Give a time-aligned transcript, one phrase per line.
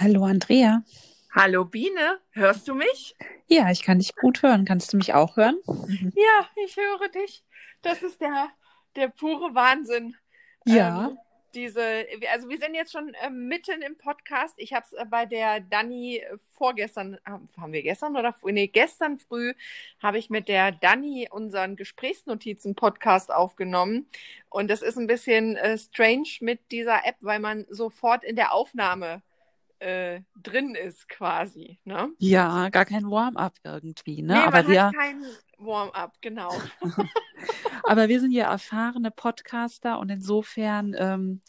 [0.00, 0.84] Hallo Andrea.
[1.34, 3.16] Hallo Biene, hörst du mich?
[3.48, 4.64] Ja, ich kann dich gut hören.
[4.64, 5.58] Kannst du mich auch hören?
[6.14, 7.44] Ja, ich höre dich.
[7.82, 8.48] Das ist der,
[8.94, 10.14] der pure Wahnsinn.
[10.64, 11.08] Ja.
[11.08, 11.18] Ähm,
[11.52, 14.54] diese, also wir sind jetzt schon äh, mitten im Podcast.
[14.58, 16.22] Ich habe es äh, bei der Dani
[16.52, 17.30] vorgestern, äh,
[17.60, 19.52] haben wir gestern oder nee, gestern früh
[20.00, 24.06] habe ich mit der Dani unseren Gesprächsnotizen-Podcast aufgenommen.
[24.48, 28.52] Und das ist ein bisschen äh, strange mit dieser App, weil man sofort in der
[28.52, 29.22] Aufnahme
[29.80, 31.78] äh, drin ist quasi.
[31.84, 32.10] Ne?
[32.18, 34.22] Ja, gar kein Warm-up irgendwie.
[34.22, 34.34] Ne?
[34.34, 35.22] Nee, aber man wir, hat kein
[35.58, 36.52] Warm-up, genau.
[37.84, 41.40] aber wir sind ja erfahrene Podcaster und insofern ähm,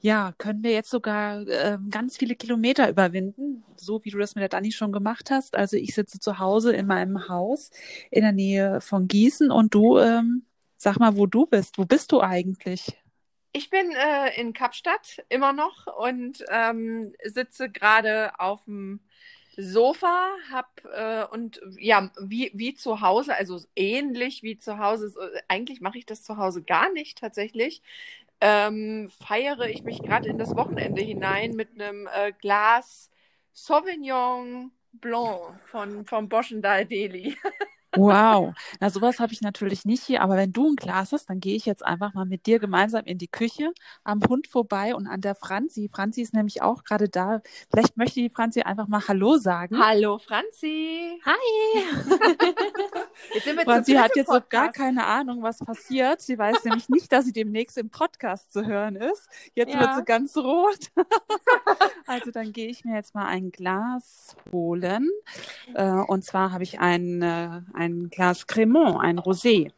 [0.00, 4.42] ja, können wir jetzt sogar ähm, ganz viele Kilometer überwinden, so wie du das mit
[4.42, 5.56] der Dani schon gemacht hast.
[5.56, 7.70] Also ich sitze zu Hause in meinem Haus
[8.10, 10.44] in der Nähe von Gießen und du, ähm,
[10.76, 11.78] sag mal, wo du bist.
[11.78, 13.01] Wo bist du eigentlich?
[13.52, 19.00] Ich bin äh, in Kapstadt immer noch und ähm, sitze gerade auf dem
[19.56, 25.14] Sofa, hab äh, und ja, wie, wie zu Hause, also ähnlich wie zu Hause.
[25.48, 27.82] Eigentlich mache ich das zu Hause gar nicht tatsächlich.
[28.40, 33.10] Ähm, feiere ich mich gerade in das Wochenende hinein mit einem äh, Glas
[33.52, 37.36] Sauvignon Blanc von vom Boschendal Deli.
[37.96, 41.40] Wow, na sowas habe ich natürlich nicht hier, aber wenn du ein Glas hast, dann
[41.40, 43.72] gehe ich jetzt einfach mal mit dir gemeinsam in die Küche
[44.04, 45.90] am Hund vorbei und an der Franzi.
[45.92, 47.42] Franzi ist nämlich auch gerade da.
[47.70, 49.78] Vielleicht möchte die Franzi einfach mal Hallo sagen.
[49.78, 51.20] Hallo Franzi.
[51.24, 51.84] Hi.
[53.34, 56.20] Jetzt sind wir Franzi hat jetzt noch gar keine Ahnung, was passiert.
[56.20, 59.28] Sie weiß nämlich nicht, dass sie demnächst im Podcast zu hören ist.
[59.54, 59.80] Jetzt Ja.
[59.80, 60.90] wird sie ganz rot.
[62.06, 65.08] also dann gehe ich mir jetzt mal ein Glas holen.
[65.74, 67.22] Äh, und zwar habe ich ein,
[67.82, 69.70] ein Glas Cremant, ein Rosé.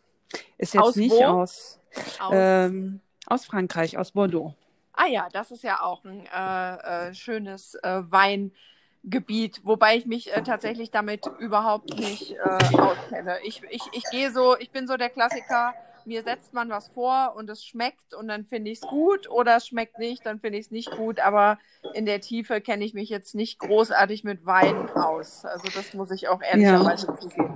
[0.59, 1.25] Ist jetzt Aus nicht wo?
[1.25, 1.79] aus,
[2.21, 4.55] Aus- ähm, aus Frankreich, aus Bordeaux.
[4.93, 10.33] Ah ja, das ist ja auch ein äh, äh, schönes äh, Weingebiet, wobei ich mich
[10.33, 13.39] äh, tatsächlich damit überhaupt nicht äh, auskenne.
[13.43, 15.75] Ich, ich, ich gehe so, ich bin so der Klassiker,
[16.07, 19.57] mir setzt man was vor und es schmeckt und dann finde ich es gut oder
[19.57, 21.59] es schmeckt nicht, dann finde ich es nicht gut, aber
[21.92, 25.45] in der Tiefe kenne ich mich jetzt nicht großartig mit Wein aus.
[25.45, 27.55] Also das muss ich auch ehrlicherweise zugeben.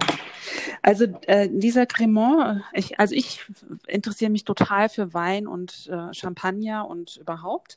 [0.82, 3.44] Also äh, dieser Cremant, ich, also ich
[3.86, 7.76] interessiere mich total für Wein und äh, Champagner und überhaupt.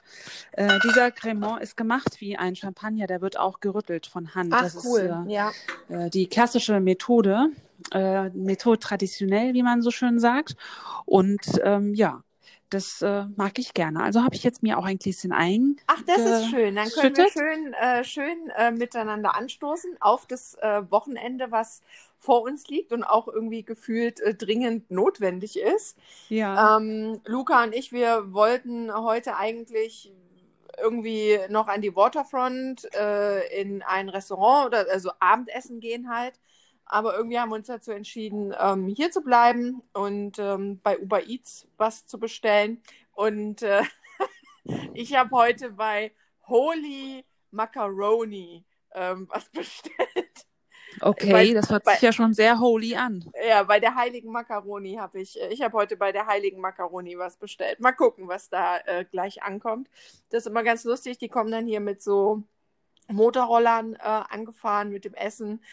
[0.51, 4.53] Äh, dieser Cremant ist gemacht wie ein Champagner, der wird auch gerüttelt von Hand.
[4.53, 5.51] Ach das cool, ist ja.
[5.89, 7.49] äh, die klassische Methode,
[7.91, 10.55] äh, Methode traditionell, wie man so schön sagt.
[11.05, 12.23] Und ähm, ja,
[12.69, 14.01] das äh, mag ich gerne.
[14.01, 15.77] Also habe ich jetzt mir auch ein Gläschen ein.
[15.87, 16.75] Ach, das ist schön.
[16.75, 21.81] Dann können wir schön, äh, schön äh, miteinander anstoßen auf das äh, Wochenende, was
[22.17, 25.97] vor uns liegt und auch irgendwie gefühlt äh, dringend notwendig ist.
[26.29, 26.77] Ja.
[26.77, 30.11] Ähm, Luca und ich, wir wollten heute eigentlich
[30.81, 36.33] irgendwie noch an die Waterfront äh, in ein Restaurant oder also Abendessen gehen halt.
[36.91, 41.25] Aber irgendwie haben wir uns dazu entschieden, ähm, hier zu bleiben und ähm, bei Uber
[41.25, 42.83] Eats was zu bestellen.
[43.13, 43.81] Und äh,
[44.93, 46.11] ich habe heute bei
[46.47, 50.45] Holy Macaroni ähm, was bestellt.
[50.99, 53.23] okay, weil- das hört weil- sich ja schon sehr holy an.
[53.47, 57.17] Ja, bei der Heiligen Macaroni habe ich, äh, ich habe heute bei der Heiligen Macaroni
[57.17, 57.79] was bestellt.
[57.79, 59.89] Mal gucken, was da äh, gleich ankommt.
[60.29, 61.17] Das ist immer ganz lustig.
[61.19, 62.43] Die kommen dann hier mit so
[63.07, 65.63] Motorrollern äh, angefahren mit dem Essen.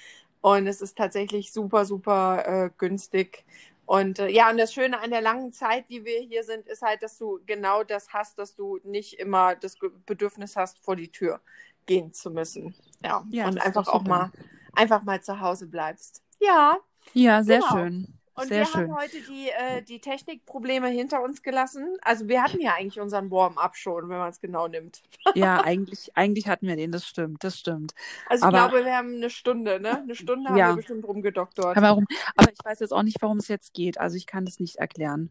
[0.41, 3.45] Und es ist tatsächlich super, super äh, günstig.
[3.87, 6.83] Und äh, ja, und das Schöne an der langen Zeit, die wir hier sind, ist
[6.83, 9.77] halt, dass du genau das hast, dass du nicht immer das
[10.07, 11.41] Bedürfnis hast, vor die Tür
[11.87, 12.75] gehen zu müssen.
[13.03, 14.31] Ja, Ja, und einfach auch mal,
[14.75, 16.23] einfach mal zu Hause bleibst.
[16.41, 16.79] Ja,
[17.15, 17.73] Ja, sehr Genau.
[17.73, 18.18] schön.
[18.39, 18.91] Und sehr wir schön.
[18.93, 21.97] haben heute die, äh, die Technikprobleme hinter uns gelassen.
[22.03, 25.03] Also wir hatten ja eigentlich unseren Warm-up schon, wenn man es genau nimmt.
[25.35, 27.95] Ja, eigentlich, eigentlich hatten wir den, das stimmt, das stimmt.
[28.29, 29.99] Also ich Aber- glaube, wir haben eine Stunde, ne?
[30.03, 30.69] Eine Stunde haben Ja.
[30.71, 31.77] wir bestimmt rumgedoktort.
[31.77, 32.07] Aber, warum,
[32.37, 33.99] aber ich weiß jetzt auch nicht, warum es jetzt geht.
[33.99, 35.31] Also ich kann das nicht erklären.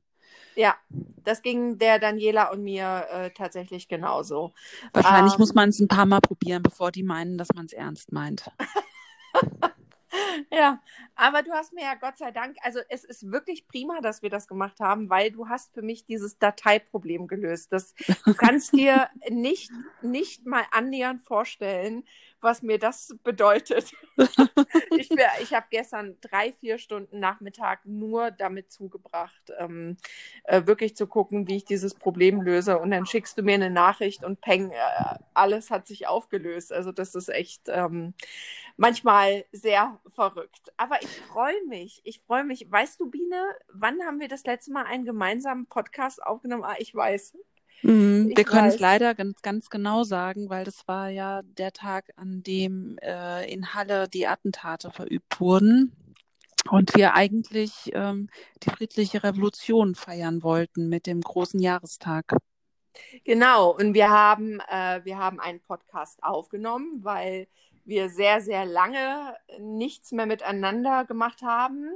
[0.56, 4.53] Ja, das ging der Daniela und mir äh, tatsächlich genauso.
[4.91, 5.39] Wahrscheinlich Ähm.
[5.39, 8.51] muss man es ein paar Mal probieren, bevor die meinen, dass man es ernst meint.
[10.51, 10.81] Ja,
[11.16, 14.30] aber du hast mir ja Gott sei Dank, also es ist wirklich prima, dass wir
[14.30, 17.72] das gemacht haben, weil du hast für mich dieses Dateiproblem gelöst.
[17.72, 17.94] Das,
[18.25, 22.04] du kannst dir nicht, nicht mal annähernd vorstellen,
[22.42, 23.92] was mir das bedeutet.
[24.98, 29.98] ich wär- ich habe gestern drei, vier Stunden Nachmittag nur damit zugebracht, ähm,
[30.44, 32.78] äh, wirklich zu gucken, wie ich dieses Problem löse.
[32.80, 34.75] Und dann schickst du mir eine Nachricht und peng, äh,
[35.34, 36.72] alles hat sich aufgelöst.
[36.72, 38.13] Also das ist echt ähm,
[38.78, 40.72] manchmal sehr verrückt.
[40.78, 42.01] Aber ich freue mich.
[42.04, 42.69] Ich freue mich.
[42.72, 43.44] Weißt du, Biene,
[43.74, 46.63] wann haben wir das letzte Mal einen gemeinsamen Podcast aufgenommen?
[46.63, 47.36] Ah, ich weiß.
[47.83, 52.12] Mhm, wir können es leider ganz, ganz genau sagen, weil das war ja der Tag,
[52.15, 55.94] an dem äh, in Halle die Attentate verübt wurden.
[56.69, 58.29] Und wir eigentlich ähm,
[58.63, 62.35] die friedliche Revolution feiern wollten mit dem großen Jahrestag.
[63.24, 67.47] Genau, und wir haben, äh, wir haben einen Podcast aufgenommen, weil
[67.85, 71.95] wir sehr, sehr lange nichts mehr miteinander gemacht haben.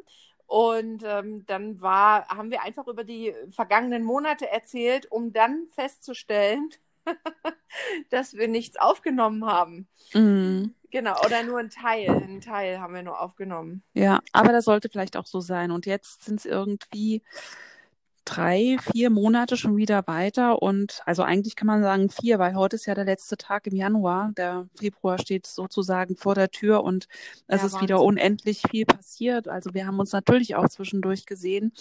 [0.52, 6.70] Und ähm, dann war, haben wir einfach über die vergangenen Monate erzählt, um dann festzustellen,
[8.10, 9.88] dass wir nichts aufgenommen haben.
[10.14, 10.76] Mhm.
[10.90, 12.10] Genau, oder nur ein Teil.
[12.10, 13.82] Ein Teil haben wir nur aufgenommen.
[13.94, 15.72] Ja, aber das sollte vielleicht auch so sein.
[15.72, 17.24] Und jetzt sind es irgendwie
[18.26, 22.76] drei, vier Monate schon wieder weiter und also eigentlich kann man sagen vier, weil heute
[22.76, 24.32] ist ja der letzte Tag im Januar.
[24.38, 27.08] Der Februar steht sozusagen vor der Tür und
[27.48, 27.82] es ja, ist Wahnsinn.
[27.82, 29.48] wieder unendlich viel passiert.
[29.48, 31.74] Also wir haben uns natürlich auch zwischendurch gesehen,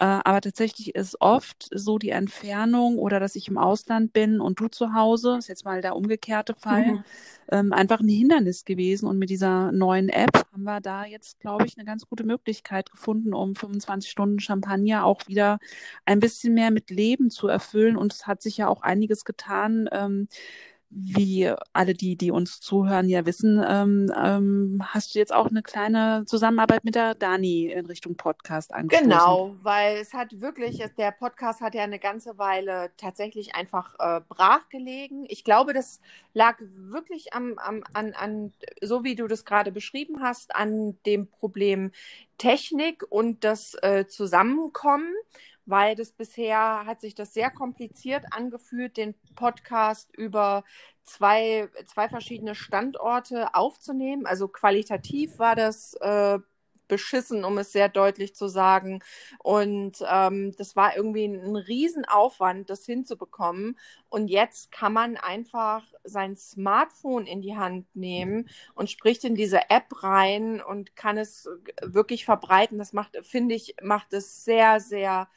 [0.00, 4.58] äh, aber tatsächlich ist oft so die Entfernung oder dass ich im Ausland bin und
[4.58, 7.04] du zu Hause, ist jetzt mal der umgekehrte Fall, mhm.
[7.50, 9.06] ähm, einfach ein Hindernis gewesen.
[9.06, 12.90] Und mit dieser neuen App haben wir da jetzt, glaube ich, eine ganz gute Möglichkeit
[12.90, 15.58] gefunden, um 25 Stunden Champagner auch wieder
[16.06, 17.98] ein bisschen mehr mit Leben zu erfüllen.
[17.98, 19.86] Und es hat sich ja auch einiges getan.
[19.92, 20.28] Ähm,
[20.90, 25.62] wie alle die, die uns zuhören, ja wissen, ähm, ähm, hast du jetzt auch eine
[25.62, 29.08] kleine Zusammenarbeit mit der Dani in Richtung Podcast angestoßen.
[29.08, 34.20] Genau, weil es hat wirklich, der Podcast hat ja eine ganze Weile tatsächlich einfach äh,
[34.28, 35.26] brach gelegen.
[35.28, 36.00] Ich glaube, das
[36.34, 38.52] lag wirklich am, am, an, an,
[38.82, 41.92] so wie du das gerade beschrieben hast, an dem Problem
[42.36, 45.12] Technik und das äh, Zusammenkommen
[45.70, 50.64] weil das bisher hat sich das sehr kompliziert angefühlt, den Podcast über
[51.04, 54.26] zwei, zwei verschiedene Standorte aufzunehmen.
[54.26, 56.38] Also qualitativ war das äh,
[56.90, 59.00] beschissen, um es sehr deutlich zu sagen.
[59.38, 63.78] Und ähm, das war irgendwie ein, Riesenaufwand, das hinzubekommen.
[64.10, 69.70] Und jetzt kann man einfach sein Smartphone in die Hand nehmen und spricht in diese
[69.70, 71.48] App rein und kann es
[71.80, 72.76] wirklich verbreiten.
[72.76, 75.28] Das macht, finde ich, macht es sehr, sehr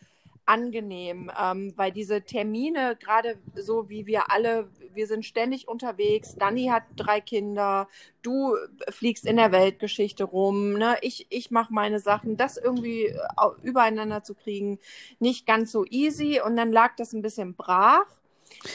[0.45, 6.35] angenehm, ähm, weil diese Termine, gerade so wie wir alle, wir sind ständig unterwegs.
[6.35, 7.87] Dani hat drei Kinder,
[8.21, 8.55] du
[8.89, 10.97] fliegst in der Weltgeschichte rum, ne?
[11.01, 13.21] ich, ich mache meine Sachen, das irgendwie äh,
[13.61, 14.79] übereinander zu kriegen,
[15.19, 16.41] nicht ganz so easy.
[16.45, 18.05] Und dann lag das ein bisschen brach.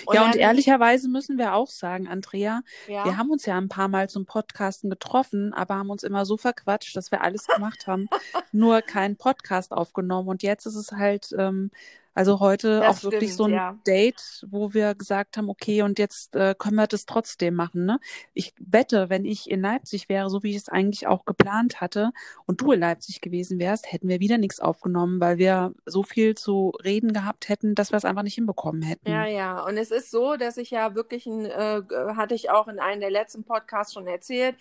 [0.07, 3.05] Und ja, und ehrlicherweise müssen wir auch sagen, Andrea, ja.
[3.05, 6.37] wir haben uns ja ein paar Mal zum Podcasten getroffen, aber haben uns immer so
[6.37, 8.09] verquatscht, dass wir alles gemacht haben,
[8.53, 10.29] nur keinen Podcast aufgenommen.
[10.29, 11.71] Und jetzt ist es halt ähm,
[12.19, 13.79] also heute das auch stimmt, wirklich so ein ja.
[13.87, 17.85] Date, wo wir gesagt haben, okay, und jetzt äh, können wir das trotzdem machen.
[17.85, 18.01] Ne?
[18.35, 22.11] Ich wette, wenn ich in Leipzig wäre, so wie ich es eigentlich auch geplant hatte,
[22.45, 26.35] und du in Leipzig gewesen wärst, hätten wir wieder nichts aufgenommen, weil wir so viel
[26.35, 29.09] zu reden gehabt hätten, dass wir es einfach nicht hinbekommen hätten.
[29.09, 29.65] Ja, ja.
[29.65, 31.83] Und es ist so, dass ich ja wirklich ein, äh,
[32.17, 34.57] hatte ich auch in einem der letzten Podcasts schon erzählt,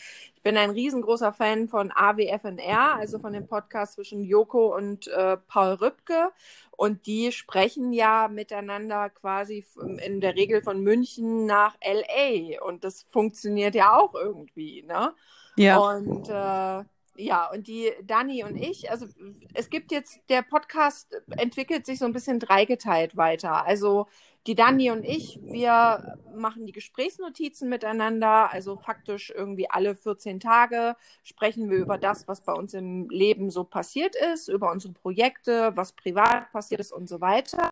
[0.48, 5.74] bin ein riesengroßer Fan von AWFNR, also von dem Podcast zwischen Joko und äh, Paul
[5.74, 6.32] Rübke.
[6.72, 9.66] Und die sprechen ja miteinander quasi
[10.06, 12.64] in der Regel von München nach LA.
[12.66, 15.14] Und das funktioniert ja auch irgendwie, ne?
[15.58, 15.80] Ja.
[15.80, 16.86] Und äh,
[17.22, 19.06] ja, und die Dani und ich, also
[19.54, 23.66] es gibt jetzt, der Podcast entwickelt sich so ein bisschen dreigeteilt weiter.
[23.66, 24.08] Also
[24.48, 28.52] die Dani und ich, wir machen die Gesprächsnotizen miteinander.
[28.52, 33.52] Also faktisch irgendwie alle 14 Tage sprechen wir über das, was bei uns im Leben
[33.52, 37.70] so passiert ist, über unsere Projekte, was privat passiert ist und so weiter.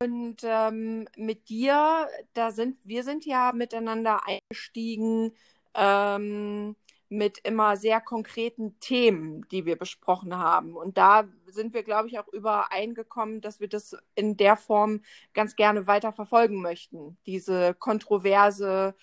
[0.00, 5.32] Und ähm, mit dir, da sind, wir sind ja miteinander eingestiegen.
[5.74, 6.76] Ähm,
[7.08, 10.76] mit immer sehr konkreten Themen, die wir besprochen haben.
[10.76, 15.00] Und da sind wir, glaube ich, auch übereingekommen, dass wir das in der Form
[15.32, 17.16] ganz gerne weiter verfolgen möchten.
[17.26, 18.94] Diese kontroverse,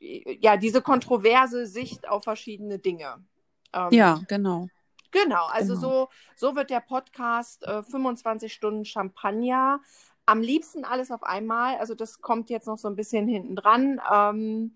[0.00, 3.24] ja, diese kontroverse Sicht auf verschiedene Dinge.
[3.72, 4.68] Ähm, ja, genau.
[5.12, 6.08] Genau, also genau.
[6.36, 9.80] so, so wird der Podcast äh, 25 Stunden Champagner.
[10.24, 11.76] Am liebsten alles auf einmal.
[11.76, 14.00] Also das kommt jetzt noch so ein bisschen hinten dran.
[14.12, 14.74] Ähm,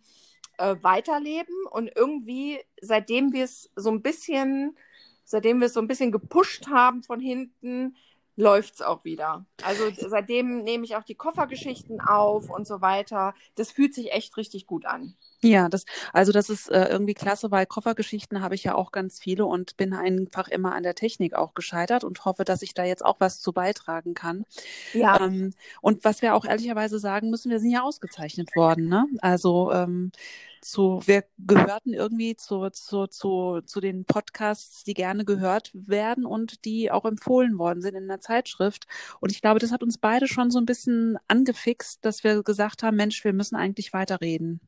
[0.58, 1.54] äh, weiterleben.
[1.70, 4.76] Und irgendwie, seitdem wir es so ein bisschen,
[5.24, 7.96] seitdem wir es so ein bisschen gepusht haben von hinten,
[8.36, 9.46] läuft es auch wieder.
[9.62, 13.34] Also seitdem nehme ich auch die Koffergeschichten auf und so weiter.
[13.54, 15.16] Das fühlt sich echt richtig gut an.
[15.42, 19.18] Ja, das, also das ist äh, irgendwie klasse, weil Koffergeschichten habe ich ja auch ganz
[19.18, 22.84] viele und bin einfach immer an der Technik auch gescheitert und hoffe, dass ich da
[22.84, 24.44] jetzt auch was zu beitragen kann.
[24.92, 25.20] Ja.
[25.20, 29.06] Ähm, und was wir auch ehrlicherweise sagen müssen, wir sind ja ausgezeichnet worden, ne?
[29.20, 30.10] Also ähm,
[30.66, 36.64] zu, wir gehörten irgendwie zu, zu, zu, zu den Podcasts, die gerne gehört werden und
[36.64, 38.86] die auch empfohlen worden sind in der Zeitschrift.
[39.20, 42.82] Und ich glaube, das hat uns beide schon so ein bisschen angefixt, dass wir gesagt
[42.82, 44.60] haben, Mensch, wir müssen eigentlich weiterreden.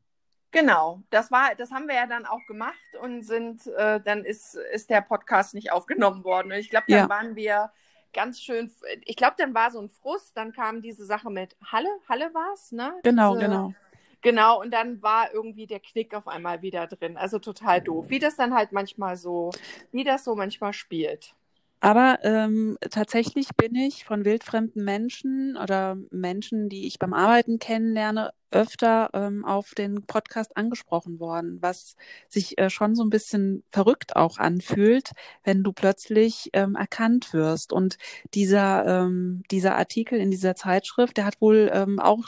[0.51, 4.55] Genau, das war, das haben wir ja dann auch gemacht und sind, äh, dann ist,
[4.55, 6.51] ist der Podcast nicht aufgenommen worden.
[6.51, 7.09] Und ich glaube, dann ja.
[7.09, 7.71] waren wir
[8.13, 8.71] ganz schön,
[9.05, 12.53] ich glaube, dann war so ein Frust, dann kam diese Sache mit Halle, Halle war
[12.53, 12.93] es, ne?
[13.03, 13.73] Genau, diese, genau.
[14.21, 17.15] Genau, und dann war irgendwie der Knick auf einmal wieder drin.
[17.17, 18.09] Also total doof.
[18.09, 19.51] Wie das dann halt manchmal so,
[19.91, 21.35] wie das so manchmal spielt.
[21.81, 28.31] Aber ähm, tatsächlich bin ich von wildfremden Menschen oder Menschen, die ich beim Arbeiten kennenlerne,
[28.51, 31.95] öfter ähm, auf den Podcast angesprochen worden, was
[32.27, 35.11] sich äh, schon so ein bisschen verrückt auch anfühlt,
[35.45, 37.71] wenn du plötzlich ähm, erkannt wirst.
[37.71, 37.97] Und
[38.33, 42.27] dieser, ähm, dieser Artikel in dieser Zeitschrift, der hat wohl ähm, auch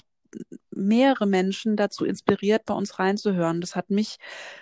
[0.82, 3.62] mehrere Menschen dazu inspiriert, bei uns reinzuhören.
[3.62, 4.18] Das hat mich,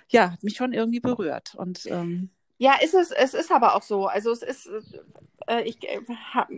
[0.09, 1.55] ja, hat mich schon irgendwie berührt.
[1.55, 4.07] Und ähm, ja, ist es, es ist aber auch so.
[4.07, 4.69] Also es ist,
[5.47, 6.01] äh, ich äh,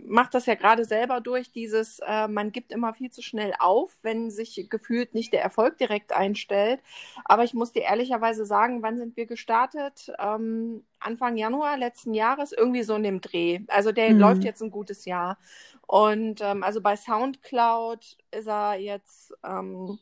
[0.04, 3.96] mache das ja gerade selber durch, dieses, äh, man gibt immer viel zu schnell auf,
[4.02, 6.80] wenn sich gefühlt nicht der Erfolg direkt einstellt.
[7.24, 10.12] Aber ich muss dir ehrlicherweise sagen, wann sind wir gestartet?
[10.18, 13.60] Ähm, Anfang Januar letzten Jahres, irgendwie so in dem Dreh.
[13.68, 14.18] Also der mhm.
[14.18, 15.38] läuft jetzt ein gutes Jahr.
[15.86, 20.00] Und ähm, also bei Soundcloud ist er jetzt ähm,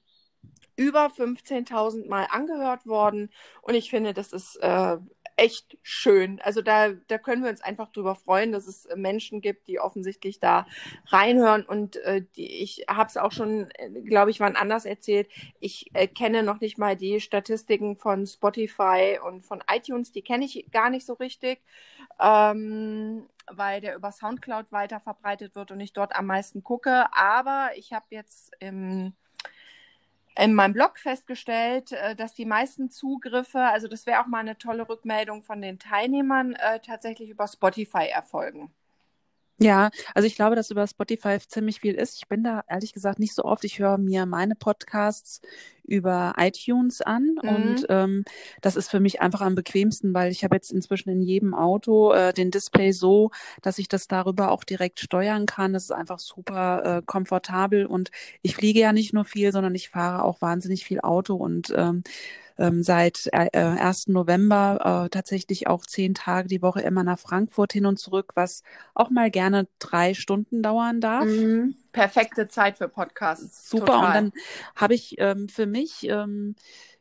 [0.76, 3.30] über 15.000 Mal angehört worden.
[3.60, 4.96] Und ich finde, das ist äh,
[5.40, 6.38] echt schön.
[6.42, 10.38] Also da, da können wir uns einfach drüber freuen, dass es Menschen gibt, die offensichtlich
[10.38, 10.66] da
[11.06, 11.64] reinhören.
[11.64, 15.30] Und äh, die, ich habe es auch schon, äh, glaube ich, wann anders erzählt.
[15.58, 20.12] Ich äh, kenne noch nicht mal die Statistiken von Spotify und von iTunes.
[20.12, 21.62] Die kenne ich gar nicht so richtig,
[22.20, 27.06] ähm, weil der über SoundCloud weiter verbreitet wird und ich dort am meisten gucke.
[27.14, 29.14] Aber ich habe jetzt im
[30.36, 34.58] in meinem Blog festgestellt, äh, dass die meisten Zugriffe, also das wäre auch mal eine
[34.58, 38.72] tolle Rückmeldung von den Teilnehmern, äh, tatsächlich über Spotify erfolgen.
[39.62, 42.16] Ja, also ich glaube, dass über Spotify ziemlich viel ist.
[42.16, 43.62] Ich bin da ehrlich gesagt nicht so oft.
[43.64, 45.42] Ich höre mir meine Podcasts
[45.84, 47.48] über iTunes an mhm.
[47.48, 48.24] und ähm,
[48.62, 52.12] das ist für mich einfach am bequemsten, weil ich habe jetzt inzwischen in jedem Auto
[52.12, 55.74] äh, den Display so, dass ich das darüber auch direkt steuern kann.
[55.74, 59.90] Das ist einfach super äh, komfortabel und ich fliege ja nicht nur viel, sondern ich
[59.90, 62.02] fahre auch wahnsinnig viel Auto und ähm,
[62.60, 64.06] ähm, seit äh, 1.
[64.06, 68.32] Äh, November äh, tatsächlich auch zehn Tage die Woche immer nach Frankfurt hin und zurück,
[68.34, 68.62] was
[68.94, 71.24] auch mal gerne drei Stunden dauern darf.
[71.24, 71.74] Mhm.
[71.92, 73.68] Perfekte Zeit für Podcasts.
[73.68, 73.86] Super.
[73.86, 74.06] Total.
[74.06, 74.32] Und dann
[74.76, 76.54] habe ich ähm, für mich ähm,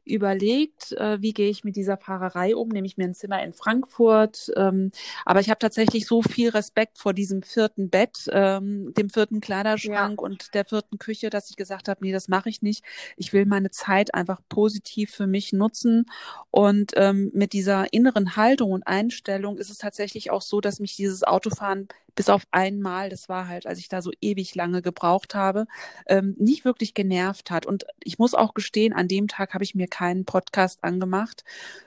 [0.09, 3.53] überlegt, äh, wie gehe ich mit dieser Fahrerei um, nehme ich mir ein Zimmer in
[3.53, 4.51] Frankfurt.
[4.55, 4.91] Ähm,
[5.25, 10.19] aber ich habe tatsächlich so viel Respekt vor diesem vierten Bett, ähm, dem vierten Kleiderschrank
[10.19, 10.25] ja.
[10.25, 12.83] und der vierten Küche, dass ich gesagt habe, nee, das mache ich nicht.
[13.17, 16.05] Ich will meine Zeit einfach positiv für mich nutzen.
[16.51, 20.95] Und ähm, mit dieser inneren Haltung und Einstellung ist es tatsächlich auch so, dass mich
[20.95, 25.35] dieses Autofahren bis auf einmal, das war halt, als ich da so ewig lange gebraucht
[25.35, 25.65] habe,
[26.07, 27.65] ähm, nicht wirklich genervt hat.
[27.65, 31.43] Und ich muss auch gestehen, an dem Tag habe ich mir keinen Podcast angemacht.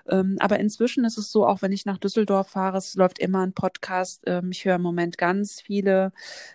[0.09, 3.47] Ähm, aber inzwischen ist es so, auch wenn ich nach Düsseldorf fahre, es läuft immer
[3.47, 4.23] ein Podcast.
[4.26, 6.12] Ähm, ich höre im Moment ganz viele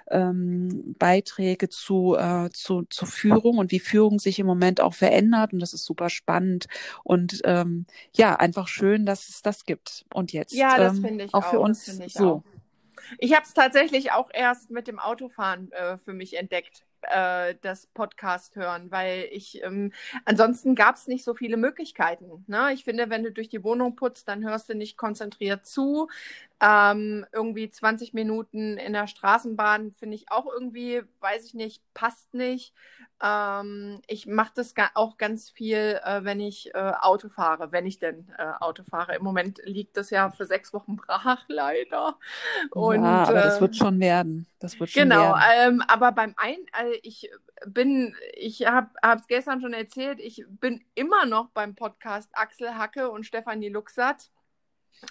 [0.09, 5.53] ähm, Beiträge zu, äh, zu, zu Führung und wie Führung sich im Moment auch verändert.
[5.53, 6.67] Und das ist super spannend.
[7.03, 10.05] Und ähm, ja, einfach schön, dass es das gibt.
[10.13, 12.27] Und jetzt ja, das ähm, ich auch, auch für uns so.
[12.27, 12.56] Auch.
[13.17, 17.87] Ich habe es tatsächlich auch erst mit dem Autofahren äh, für mich entdeckt, äh, das
[17.87, 19.93] Podcast hören, weil ich ähm,
[20.25, 22.43] ansonsten gab es nicht so viele Möglichkeiten.
[22.47, 22.73] Ne?
[22.73, 26.09] Ich finde, wenn du durch die Wohnung putzt, dann hörst du nicht konzentriert zu.
[26.59, 32.33] Ähm, irgendwie 20 Minuten in der Straßenbahn finde ich auch irgendwie, weiß ich nicht, passt
[32.33, 32.73] nicht.
[33.23, 37.99] Ähm, ich mache das auch ganz viel, äh, wenn ich äh, Auto fahre, wenn ich
[37.99, 39.15] denn äh, Auto fahre.
[39.15, 42.17] Im Moment liegt das ja für sechs Wochen brach, leider.
[42.71, 44.47] Und, ja, aber das wird ähm, schon werden.
[44.59, 45.75] Das wird schon genau, werden.
[45.75, 47.29] Ähm, aber beim ein, also ich
[47.67, 53.11] bin, ich habe es gestern schon erzählt, ich bin immer noch beim Podcast Axel Hacke
[53.11, 54.31] und Stefanie Luxat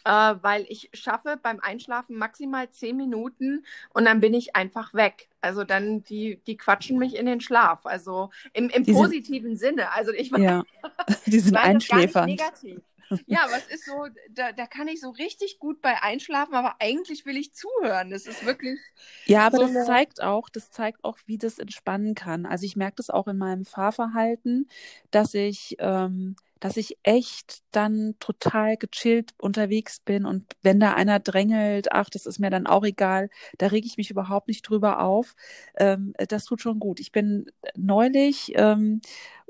[0.05, 5.29] äh, weil ich schaffe beim Einschlafen maximal zehn Minuten und dann bin ich einfach weg.
[5.41, 7.87] Also dann, die, die quatschen mich in den Schlaf.
[7.87, 9.93] Also im, im positiven sind, Sinne.
[9.93, 10.65] Also ich ja,
[11.27, 12.27] die sind einschläfernd.
[12.27, 12.81] negativ.
[13.27, 16.77] Ja, aber es ist so, da, da kann ich so richtig gut bei einschlafen, aber
[16.81, 18.11] eigentlich will ich zuhören.
[18.11, 18.79] Das ist wirklich.
[19.27, 22.47] Ja, aber so das zeigt auch, das zeigt auch, wie das entspannen kann.
[22.47, 24.69] Also ich merke das auch in meinem Fahrverhalten,
[25.11, 31.21] dass ich ähm, dass ich echt dann total gechillt unterwegs bin und wenn da einer
[31.21, 35.01] drängelt, ach, das ist mir dann auch egal, da rege ich mich überhaupt nicht drüber
[35.01, 35.35] auf.
[35.77, 36.99] Ähm, das tut schon gut.
[37.01, 37.47] Ich bin
[37.77, 39.01] neulich ähm,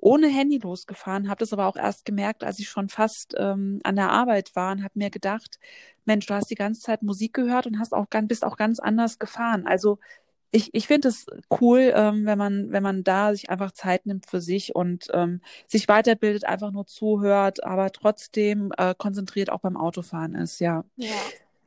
[0.06, 3.96] ohne Handy losgefahren, habe das aber auch erst gemerkt, als ich schon fast ähm, an
[3.96, 5.58] der Arbeit war und habe mir gedacht,
[6.04, 9.18] Mensch, du hast die ganze Zeit Musik gehört und hast auch bist auch ganz anders
[9.18, 9.66] gefahren.
[9.66, 9.98] Also
[10.52, 11.26] ich, ich finde es
[11.60, 15.40] cool, ähm, wenn man, wenn man da sich einfach Zeit nimmt für sich und ähm,
[15.66, 20.84] sich weiterbildet, einfach nur zuhört, aber trotzdem äh, konzentriert auch beim Autofahren ist, ja.
[20.94, 21.16] Ja.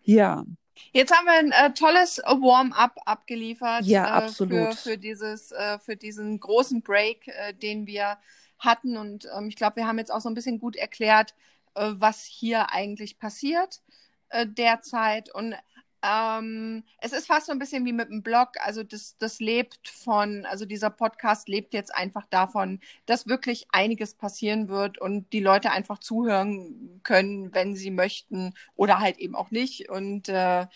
[0.04, 0.46] Ja.
[0.92, 4.76] Jetzt haben wir ein äh, tolles Warm-up abgeliefert Ja, äh, absolut.
[4.76, 8.18] für, für, dieses, äh, für diesen großen Break, äh, den wir
[8.60, 8.98] hatten.
[8.98, 11.36] Und ähm, ich glaube, wir haben jetzt auch so ein bisschen gut erklärt,
[11.76, 13.82] äh, was hier eigentlich passiert
[14.30, 15.34] äh, derzeit.
[15.34, 15.56] Und
[16.02, 18.50] ähm, es ist fast so ein bisschen wie mit dem Blog.
[18.60, 24.14] Also das, das lebt von, also dieser Podcast lebt jetzt einfach davon, dass wirklich einiges
[24.14, 29.52] passieren wird und die Leute einfach zuhören können, wenn sie möchten oder halt eben auch
[29.52, 29.90] nicht.
[29.90, 30.68] Und äh,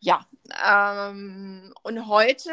[0.00, 0.26] ja,
[0.66, 2.52] ähm, und heute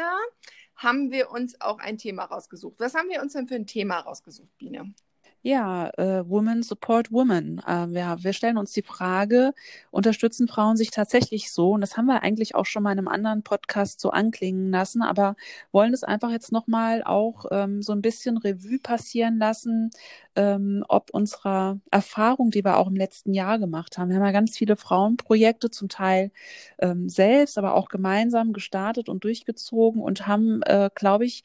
[0.76, 2.76] haben wir uns auch ein Thema rausgesucht.
[2.78, 4.94] Was haben wir uns denn für ein Thema rausgesucht, Biene?
[5.42, 7.60] Ja, äh, Women Support Women.
[7.66, 9.54] Äh, wir, wir stellen uns die Frage,
[9.90, 11.70] unterstützen Frauen sich tatsächlich so?
[11.70, 15.00] Und das haben wir eigentlich auch schon mal in einem anderen Podcast so anklingen lassen,
[15.00, 15.36] aber
[15.72, 19.90] wollen es einfach jetzt nochmal auch ähm, so ein bisschen Revue passieren lassen,
[20.36, 24.10] ähm, ob unserer Erfahrung, die wir auch im letzten Jahr gemacht haben.
[24.10, 26.30] Wir haben ja ganz viele Frauenprojekte, zum Teil
[26.78, 31.44] ähm, selbst, aber auch gemeinsam gestartet und durchgezogen und haben, äh, glaube ich,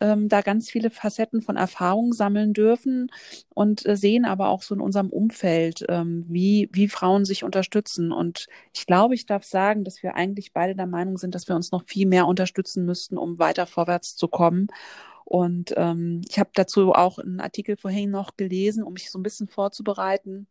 [0.00, 3.10] ähm, da ganz viele Facetten von Erfahrung sammeln dürfen
[3.50, 8.12] und äh, sehen aber auch so in unserem Umfeld, ähm, wie, wie Frauen sich unterstützen.
[8.12, 11.56] Und ich glaube, ich darf sagen, dass wir eigentlich beide der Meinung sind, dass wir
[11.56, 14.68] uns noch viel mehr unterstützen müssten, um weiter vorwärts zu kommen.
[15.24, 19.22] Und ähm, ich habe dazu auch einen Artikel vorhin noch gelesen, um mich so ein
[19.22, 20.46] bisschen vorzubereiten.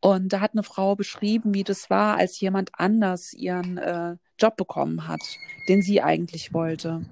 [0.00, 4.56] Und da hat eine Frau beschrieben, wie das war, als jemand anders ihren äh, Job
[4.56, 5.20] bekommen hat,
[5.68, 7.02] den sie eigentlich wollte.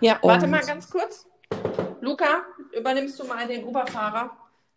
[0.00, 1.26] Ja, warte Und- mal ganz kurz.
[2.00, 2.42] Luca,
[2.76, 4.30] übernimmst du mal den Uberfahrer?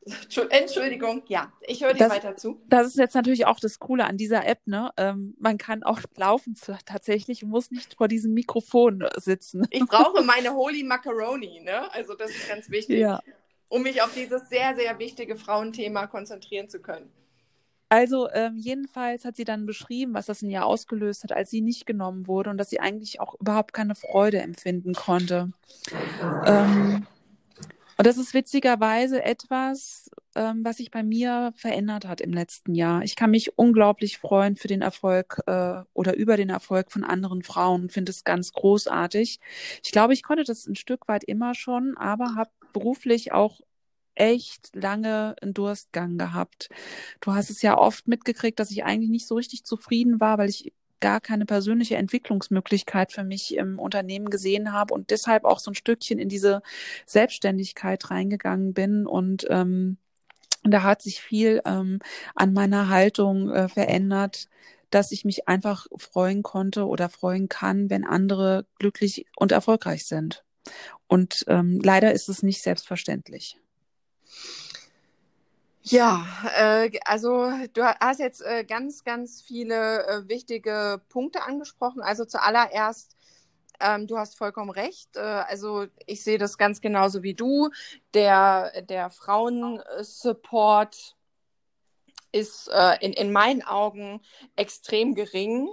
[0.05, 2.61] Entschu- Entschuldigung, ja, ich höre dir Das- weiter zu.
[2.67, 4.91] Das ist jetzt natürlich auch das Coole an dieser App, ne?
[4.97, 6.55] Ähm, man kann auch laufen
[6.85, 9.65] tatsächlich und muss nicht vor diesem Mikrofon sitzen.
[9.69, 11.91] Ich brauche meine Holy Macaroni, ne?
[11.93, 13.21] Also das ist ganz wichtig, Ja.
[13.69, 17.09] um mich auf dieses sehr, sehr wichtige Frauenthema konzentrieren zu können.
[17.89, 21.61] Also ähm, jedenfalls hat sie dann beschrieben, was das in ihr ausgelöst hat, als sie
[21.61, 25.51] nicht genommen wurde und dass sie eigentlich auch überhaupt keine Freude empfinden konnte.
[26.45, 27.05] Ähm,
[27.97, 33.03] und das ist witzigerweise etwas, ähm, was sich bei mir verändert hat im letzten Jahr.
[33.03, 37.43] Ich kann mich unglaublich freuen für den Erfolg äh, oder über den Erfolg von anderen
[37.43, 39.39] Frauen finde es ganz großartig.
[39.83, 43.61] Ich glaube, ich konnte das ein Stück weit immer schon, aber habe beruflich auch
[44.15, 46.69] echt lange einen Durstgang gehabt.
[47.21, 50.49] Du hast es ja oft mitgekriegt, dass ich eigentlich nicht so richtig zufrieden war, weil
[50.49, 55.69] ich gar keine persönliche Entwicklungsmöglichkeit für mich im Unternehmen gesehen habe und deshalb auch so
[55.69, 56.61] ein Stückchen in diese
[57.05, 59.97] Selbstständigkeit reingegangen bin und ähm,
[60.63, 61.99] da hat sich viel ähm,
[62.35, 64.47] an meiner Haltung äh, verändert,
[64.91, 70.45] dass ich mich einfach freuen konnte oder freuen kann, wenn andere glücklich und erfolgreich sind.
[71.07, 73.59] Und ähm, leider ist es nicht selbstverständlich.
[75.85, 82.01] Ja, äh, also du hast jetzt äh, ganz, ganz viele äh, wichtige Punkte angesprochen.
[82.01, 83.17] Also zuallererst,
[83.81, 85.17] ähm, du hast vollkommen recht.
[85.17, 87.69] Äh, also ich sehe das ganz genauso wie du.
[88.13, 91.17] Der, der Frauensupport
[92.31, 94.21] ist äh, in, in meinen Augen
[94.55, 95.67] extrem gering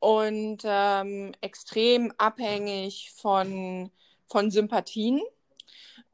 [0.00, 3.90] und ähm, extrem abhängig von,
[4.28, 5.22] von Sympathien.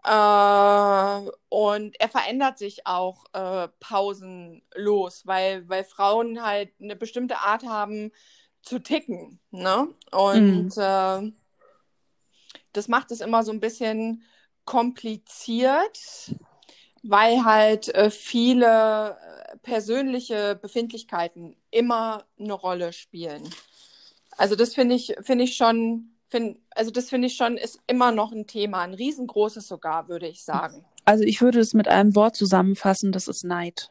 [0.04, 7.64] Äh, und er verändert sich auch äh, pausenlos, weil, weil Frauen halt eine bestimmte Art
[7.64, 8.10] haben
[8.62, 9.38] zu ticken.
[9.50, 9.88] Ne?
[10.10, 11.32] Und äh,
[12.72, 14.22] das macht es immer so ein bisschen
[14.64, 16.34] kompliziert,
[17.02, 23.48] weil halt äh, viele äh, persönliche Befindlichkeiten immer eine Rolle spielen.
[24.36, 28.10] Also das finde ich, finde ich schon, find, also das finde ich schon, ist immer
[28.10, 30.84] noch ein Thema, ein riesengroßes sogar, würde ich sagen.
[31.04, 33.90] Also ich würde es mit einem Wort zusammenfassen, das ist Neid.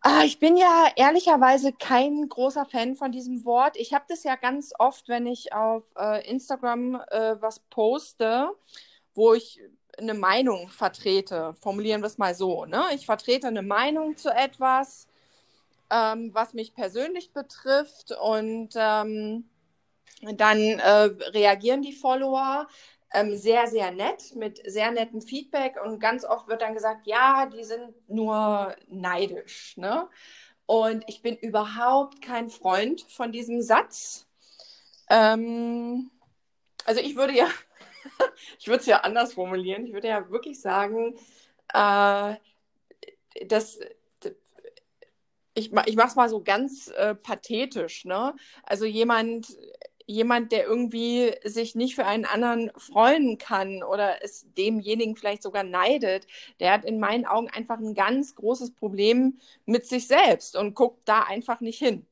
[0.00, 3.76] Ah, ich bin ja ehrlicherweise kein großer Fan von diesem Wort.
[3.76, 8.50] Ich habe das ja ganz oft, wenn ich auf äh, Instagram äh, was poste,
[9.14, 9.60] wo ich
[9.98, 11.54] eine Meinung vertrete.
[11.60, 12.64] Formulieren wir es mal so.
[12.64, 12.84] Ne?
[12.94, 15.08] Ich vertrete eine Meinung zu etwas,
[15.90, 19.48] ähm, was mich persönlich betrifft und ähm,
[20.22, 22.66] dann äh, reagieren die Follower
[23.12, 27.46] ähm, sehr, sehr nett, mit sehr nettem Feedback und ganz oft wird dann gesagt, ja,
[27.46, 29.76] die sind nur neidisch.
[29.76, 30.08] Ne?
[30.66, 34.26] Und ich bin überhaupt kein Freund von diesem Satz.
[35.08, 36.10] Ähm,
[36.84, 37.48] also ich würde ja,
[38.58, 39.86] ich würde es ja anders formulieren.
[39.86, 41.14] Ich würde ja wirklich sagen,
[41.72, 42.34] äh,
[43.46, 43.78] dass
[45.58, 48.34] ich, ich mache es mal so ganz äh, pathetisch, ne?
[48.62, 49.56] Also jemand,
[50.08, 55.64] jemand, der irgendwie sich nicht für einen anderen freuen kann oder es demjenigen vielleicht sogar
[55.64, 56.26] neidet,
[56.60, 61.02] der hat in meinen Augen einfach ein ganz großes Problem mit sich selbst und guckt
[61.04, 62.06] da einfach nicht hin.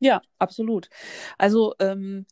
[0.00, 0.88] Ja, absolut.
[1.36, 2.26] Also ähm,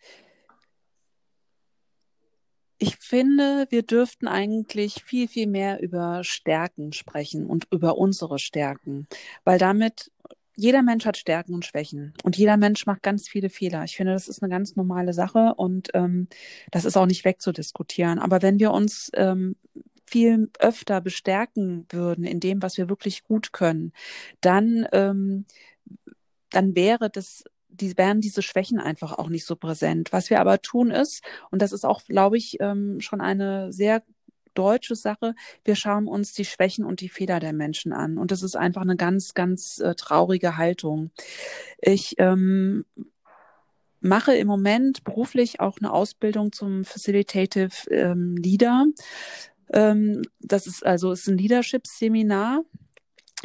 [2.78, 9.06] ich finde, wir dürften eigentlich viel, viel mehr über Stärken sprechen und über unsere Stärken,
[9.44, 10.10] weil damit
[10.54, 13.84] jeder Mensch hat Stärken und Schwächen und jeder Mensch macht ganz viele Fehler.
[13.84, 16.28] Ich finde, das ist eine ganz normale Sache und ähm,
[16.70, 18.18] das ist auch nicht wegzudiskutieren.
[18.18, 19.56] Aber wenn wir uns ähm,
[20.06, 23.92] viel öfter bestärken würden in dem, was wir wirklich gut können,
[24.40, 25.46] dann ähm,
[26.50, 30.12] dann wäre das die wären diese Schwächen einfach auch nicht so präsent.
[30.12, 34.02] Was wir aber tun ist, und das ist auch, glaube ich, ähm, schon eine sehr
[34.54, 35.34] deutsche Sache.
[35.64, 38.18] Wir schauen uns die Schwächen und die Fehler der Menschen an.
[38.18, 41.10] Und das ist einfach eine ganz, ganz äh, traurige Haltung.
[41.78, 42.84] Ich ähm,
[44.00, 48.86] mache im Moment beruflich auch eine Ausbildung zum Facilitative ähm, Leader.
[49.72, 52.62] Ähm, das ist also ist ein Leadership-Seminar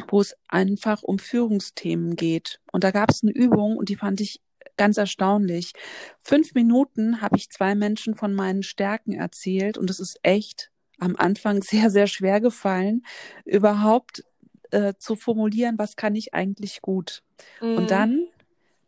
[0.06, 2.60] wo es einfach um Führungsthemen geht.
[2.70, 4.40] Und da gab es eine Übung und die fand ich
[4.76, 5.72] ganz erstaunlich.
[6.20, 11.16] Fünf Minuten habe ich zwei Menschen von meinen Stärken erzählt und es ist echt am
[11.16, 13.04] Anfang sehr, sehr schwer gefallen,
[13.44, 14.24] überhaupt
[14.70, 17.22] äh, zu formulieren, was kann ich eigentlich gut.
[17.60, 17.76] Mhm.
[17.76, 18.26] Und dann,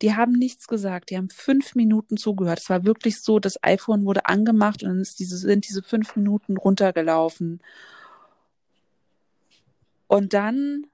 [0.03, 2.61] die haben nichts gesagt, die haben fünf Minuten zugehört.
[2.61, 6.57] Es war wirklich so, das iPhone wurde angemacht und dann diese, sind diese fünf Minuten
[6.57, 7.61] runtergelaufen.
[10.07, 10.87] Und dann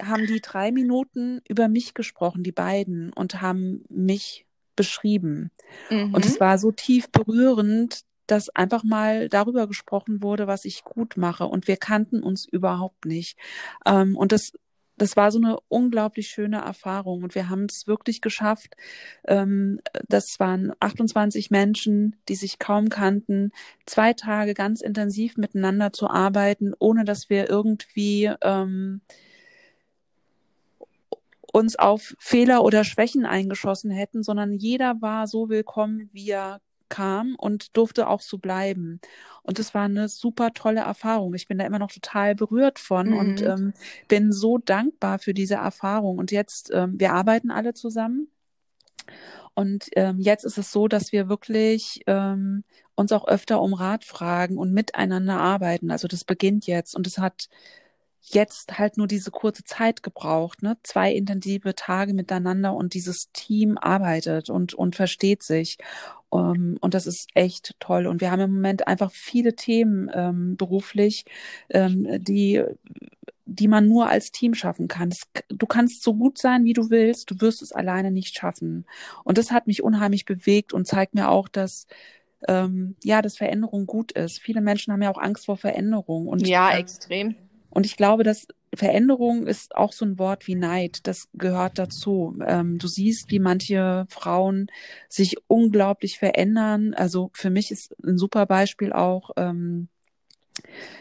[0.00, 5.50] haben die drei Minuten über mich gesprochen, die beiden, und haben mich beschrieben.
[5.90, 6.14] Mhm.
[6.14, 11.16] Und es war so tief berührend, dass einfach mal darüber gesprochen wurde, was ich gut
[11.16, 11.46] mache.
[11.46, 13.38] Und wir kannten uns überhaupt nicht.
[13.86, 14.52] Ähm, und das,
[14.96, 17.22] das war so eine unglaublich schöne Erfahrung.
[17.24, 18.74] Und wir haben es wirklich geschafft.
[19.26, 23.52] Ähm, das waren 28 Menschen, die sich kaum kannten,
[23.86, 29.00] zwei Tage ganz intensiv miteinander zu arbeiten, ohne dass wir irgendwie ähm,
[31.52, 36.60] uns auf Fehler oder Schwächen eingeschossen hätten, sondern jeder war so willkommen, wie er
[36.92, 39.00] kam und durfte auch so bleiben.
[39.42, 41.34] Und das war eine super tolle Erfahrung.
[41.34, 43.16] Ich bin da immer noch total berührt von mhm.
[43.16, 43.72] und ähm,
[44.08, 46.18] bin so dankbar für diese Erfahrung.
[46.18, 48.28] Und jetzt, ähm, wir arbeiten alle zusammen.
[49.54, 52.62] Und ähm, jetzt ist es so, dass wir wirklich ähm,
[52.94, 55.90] uns auch öfter um Rat fragen und miteinander arbeiten.
[55.90, 57.48] Also das beginnt jetzt und es hat
[58.22, 60.76] jetzt halt nur diese kurze Zeit gebraucht, ne?
[60.82, 65.78] Zwei intensive Tage miteinander und dieses Team arbeitet und, und versteht sich.
[66.32, 68.06] Um, ähm, und das ist echt toll.
[68.06, 71.26] Und wir haben im Moment einfach viele Themen ähm, beruflich,
[71.68, 72.62] ähm, die
[73.44, 75.10] die man nur als Team schaffen kann.
[75.10, 78.86] Das, du kannst so gut sein, wie du willst, du wirst es alleine nicht schaffen.
[79.24, 81.86] Und das hat mich unheimlich bewegt und zeigt mir auch, dass
[82.48, 84.40] ähm, ja, dass Veränderung gut ist.
[84.40, 86.28] Viele Menschen haben ja auch Angst vor Veränderung.
[86.28, 87.34] Und, ja, extrem.
[87.68, 91.06] Und ich glaube, dass Veränderung ist auch so ein Wort wie Neid.
[91.06, 92.36] Das gehört dazu.
[92.46, 94.68] Ähm, du siehst, wie manche Frauen
[95.08, 96.94] sich unglaublich verändern.
[96.94, 99.88] Also für mich ist ein super Beispiel auch ähm,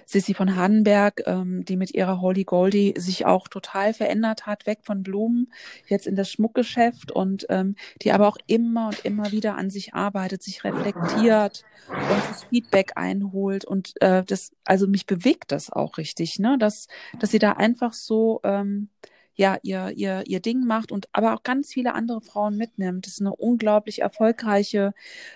[0.05, 4.79] Sissy von Hardenberg, ähm, die mit ihrer Holy Goldie sich auch total verändert hat, weg
[4.83, 5.51] von Blumen,
[5.87, 9.93] jetzt in das Schmuckgeschäft und ähm, die aber auch immer und immer wieder an sich
[9.93, 15.97] arbeitet, sich reflektiert und sich Feedback einholt und äh, das, also mich bewegt das auch
[15.97, 16.87] richtig, ne, dass,
[17.19, 18.89] dass sie da einfach so ähm,
[19.35, 23.05] ja ihr ihr ihr Ding macht und aber auch ganz viele andere Frauen mitnimmt.
[23.05, 24.93] Das ist eine unglaublich erfolgreiche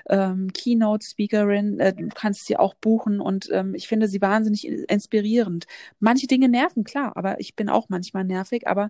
[0.10, 1.80] ähm, Keynote-Speakerin.
[1.80, 5.66] Äh, du kannst sie auch buchen und ähm, ich finde sie wahnsinnig inspirierend.
[6.00, 8.90] Manche Dinge nerven klar, aber ich bin auch manchmal nervig, aber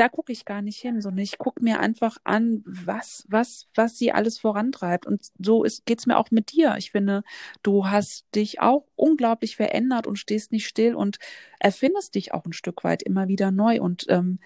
[0.00, 3.98] da gucke ich gar nicht hin, sondern ich gucke mir einfach an, was, was, was
[3.98, 5.04] sie alles vorantreibt.
[5.04, 6.76] Und so ist, geht's mir auch mit dir.
[6.78, 7.22] Ich finde,
[7.62, 11.18] du hast dich auch unglaublich verändert und stehst nicht still und
[11.58, 13.82] erfindest dich auch ein Stück weit immer wieder neu.
[13.82, 14.38] Und ähm,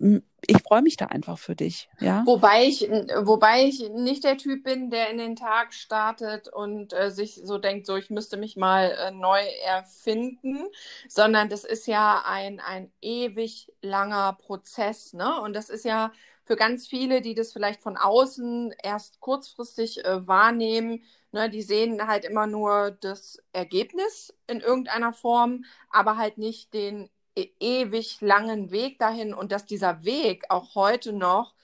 [0.00, 2.22] ich freue mich da einfach für dich, ja.
[2.24, 7.10] Wobei ich, wobei ich nicht der Typ bin, der in den Tag startet und äh,
[7.10, 10.64] sich so denkt, so ich müsste mich mal äh, neu erfinden,
[11.06, 15.40] sondern das ist ja ein, ein ewig langer Prozess, ne?
[15.42, 16.12] Und das ist ja
[16.44, 22.06] für ganz viele, die das vielleicht von außen erst kurzfristig äh, wahrnehmen, ne, die sehen
[22.06, 28.70] halt immer nur das Ergebnis in irgendeiner Form, aber halt nicht den E-, ewig langen
[28.70, 31.54] Weg dahin und dass dieser Weg auch heute noch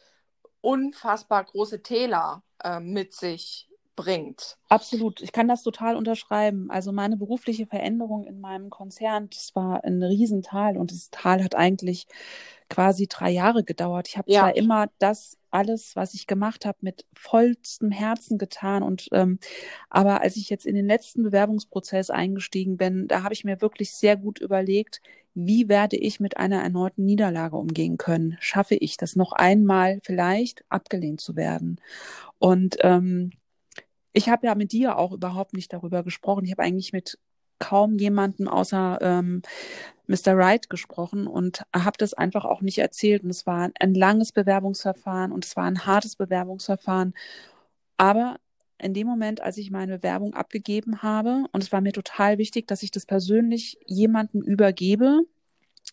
[0.61, 4.59] unfassbar große Täler äh, mit sich bringt.
[4.69, 5.23] Absolut.
[5.23, 6.71] Ich kann das total unterschreiben.
[6.71, 11.55] Also meine berufliche Veränderung in meinem Konzern, das war ein Riesental und das Tal hat
[11.55, 12.07] eigentlich
[12.69, 14.09] quasi drei Jahre gedauert.
[14.09, 14.41] Ich habe ja.
[14.41, 19.39] zwar immer das alles, was ich gemacht habe, mit vollstem Herzen getan und ähm,
[19.89, 23.93] aber als ich jetzt in den letzten Bewerbungsprozess eingestiegen bin, da habe ich mir wirklich
[23.93, 25.01] sehr gut überlegt,
[25.35, 28.37] wie werde ich mit einer erneuten Niederlage umgehen können?
[28.41, 31.81] Schaffe ich das noch einmal vielleicht abgelehnt zu werden?
[32.39, 33.33] Und ähm,
[34.13, 36.47] ich habe ja mit dir auch überhaupt nicht darüber gesprochen.
[36.47, 37.19] Ich habe eigentlich mit
[37.59, 39.43] kaum jemanden außer ähm,
[40.07, 40.37] Mr.
[40.37, 43.25] Wright gesprochen und habe das einfach auch nicht erzählt.
[43.25, 47.15] Und es war ein langes Bewerbungsverfahren und es war ein hartes Bewerbungsverfahren.
[47.97, 48.37] Aber
[48.79, 52.67] in dem Moment, als ich meine Bewerbung abgegeben habe, und es war mir total wichtig,
[52.69, 55.23] dass ich das persönlich jemandem übergebe,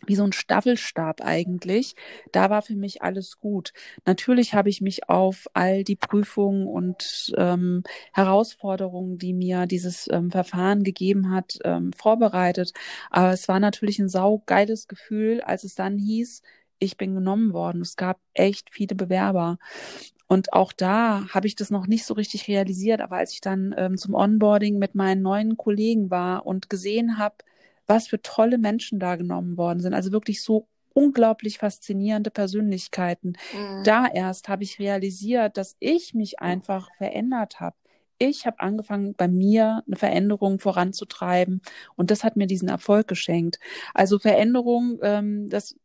[0.06, 1.96] wie so ein Staffelstab eigentlich.
[2.32, 3.74] Da war für mich alles gut.
[4.06, 10.32] Natürlich habe ich mich auf all die Prüfungen und ähm, Herausforderungen, die mir dieses ähm,
[10.32, 12.74] Verfahren gegeben hat, ähm, vorbereitet.
[13.10, 16.42] Aber es war natürlich ein saugeiles Gefühl, als es dann hieß,
[16.80, 17.82] ich bin genommen worden.
[17.82, 19.58] Es gab echt viele Bewerber.
[20.28, 23.02] Und auch da habe ich das noch nicht so richtig realisiert.
[23.02, 27.36] Aber als ich dann ähm, zum Onboarding mit meinen neuen Kollegen war und gesehen habe,
[27.88, 29.94] was für tolle Menschen da genommen worden sind.
[29.94, 33.34] Also wirklich so unglaublich faszinierende Persönlichkeiten.
[33.54, 33.84] Mhm.
[33.84, 37.76] Da erst habe ich realisiert, dass ich mich einfach verändert habe.
[38.20, 41.62] Ich habe angefangen, bei mir eine Veränderung voranzutreiben
[41.96, 43.60] und das hat mir diesen Erfolg geschenkt.
[43.94, 45.76] Also Veränderung, ähm, das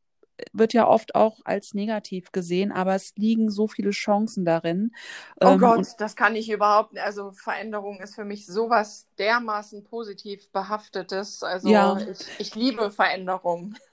[0.53, 4.92] wird ja oft auch als negativ gesehen, aber es liegen so viele Chancen darin.
[5.40, 7.03] Oh ähm, Gott, das kann ich überhaupt nicht.
[7.03, 11.42] Also Veränderung ist für mich sowas dermaßen positiv behaftetes.
[11.42, 11.98] Also ja.
[11.98, 13.74] ich, ich liebe Veränderung.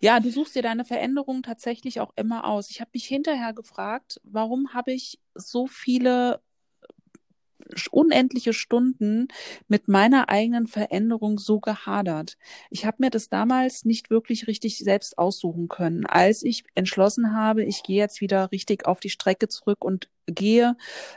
[0.00, 2.70] Ja, du suchst dir deine Veränderung tatsächlich auch immer aus.
[2.70, 6.42] Ich habe mich hinterher gefragt, warum habe ich so viele
[7.90, 9.28] unendliche Stunden
[9.68, 12.36] mit meiner eigenen Veränderung so gehadert.
[12.70, 16.06] Ich habe mir das damals nicht wirklich richtig selbst aussuchen können.
[16.06, 20.76] Als ich entschlossen habe, ich gehe jetzt wieder richtig auf die Strecke zurück und gehe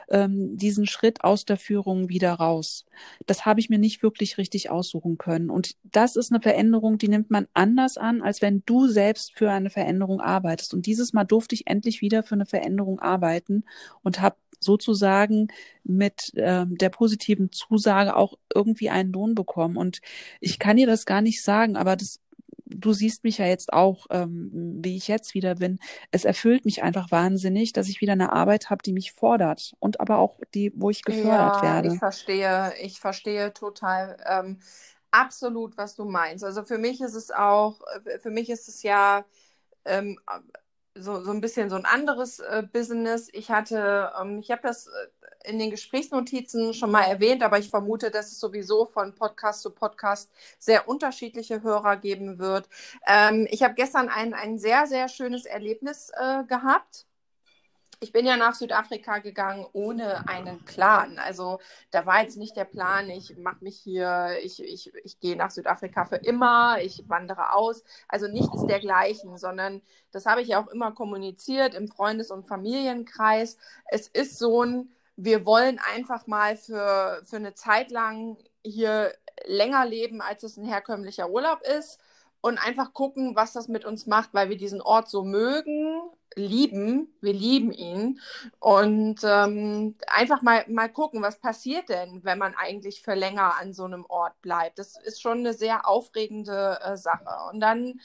[0.10, 2.86] ähm, diesen Schritt aus der Führung wieder raus.
[3.26, 5.50] Das habe ich mir nicht wirklich richtig aussuchen können.
[5.50, 9.52] Und das ist eine Veränderung, die nimmt man anders an, als wenn du selbst für
[9.52, 10.74] eine Veränderung arbeitest.
[10.74, 13.64] Und dieses Mal durfte ich endlich wieder für eine Veränderung arbeiten
[14.02, 15.50] und habe sozusagen
[15.84, 19.78] mit ähm, der positiven Zusage auch irgendwie einen Lohn bekommen.
[19.78, 20.00] Und
[20.40, 22.20] ich kann dir das gar nicht sagen, aber das
[22.76, 24.50] du siehst mich ja jetzt auch, ähm,
[24.84, 25.80] wie ich jetzt wieder bin.
[26.12, 30.00] Es erfüllt mich einfach wahnsinnig, dass ich wieder eine Arbeit habe, die mich fordert und
[30.00, 31.94] aber auch die, wo ich gefördert ja, werde.
[31.94, 34.60] Ich verstehe, ich verstehe total ähm,
[35.12, 36.44] absolut, was du meinst.
[36.44, 37.80] Also für mich ist es auch,
[38.22, 39.26] für mich ist es ja
[39.86, 40.20] ähm,
[40.96, 43.30] so, so ein bisschen so ein anderes äh, Business.
[43.34, 44.92] Ich hatte, ähm, ich habe das äh,
[45.44, 49.72] in den Gesprächsnotizen schon mal erwähnt, aber ich vermute, dass es sowieso von Podcast zu
[49.72, 52.68] Podcast sehr unterschiedliche Hörer geben wird.
[53.08, 57.06] Ähm, ich habe gestern ein, ein sehr, sehr schönes Erlebnis äh, gehabt
[58.04, 61.18] ich bin ja nach Südafrika gegangen ohne einen Plan.
[61.20, 65.38] Also da war jetzt nicht der Plan, ich mache mich hier, ich, ich, ich gehe
[65.38, 67.84] nach Südafrika für immer, ich wandere aus.
[68.10, 73.58] Also nichts dergleichen, sondern das habe ich ja auch immer kommuniziert im Freundes- und Familienkreis.
[73.90, 79.14] Es ist so ein, wir wollen einfach mal für, für eine Zeit lang hier
[79.46, 82.00] länger leben, als es ein herkömmlicher Urlaub ist
[82.42, 86.02] und einfach gucken, was das mit uns macht, weil wir diesen Ort so mögen,
[86.36, 88.20] lieben, wir lieben ihn
[88.60, 93.74] und ähm, einfach mal, mal gucken, was passiert denn, wenn man eigentlich für länger an
[93.74, 94.80] so einem Ort bleibt.
[94.80, 97.30] Das ist schon eine sehr aufregende äh, Sache.
[97.52, 98.00] Und dann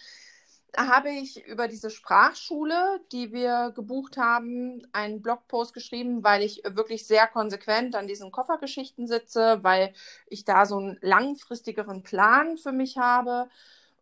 [0.77, 7.07] habe ich über diese Sprachschule, die wir gebucht haben, einen Blogpost geschrieben, weil ich wirklich
[7.07, 9.95] sehr konsequent an diesen Koffergeschichten sitze, weil
[10.27, 13.49] ich da so einen langfristigeren Plan für mich habe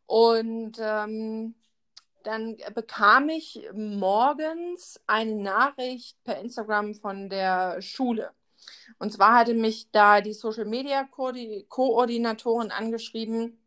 [0.07, 1.55] und ähm,
[2.25, 8.33] dann bekam ich morgens eine Nachricht per Instagram von der Schule.
[8.99, 13.61] Und zwar hatte mich da die Social Media Koordinatorin angeschrieben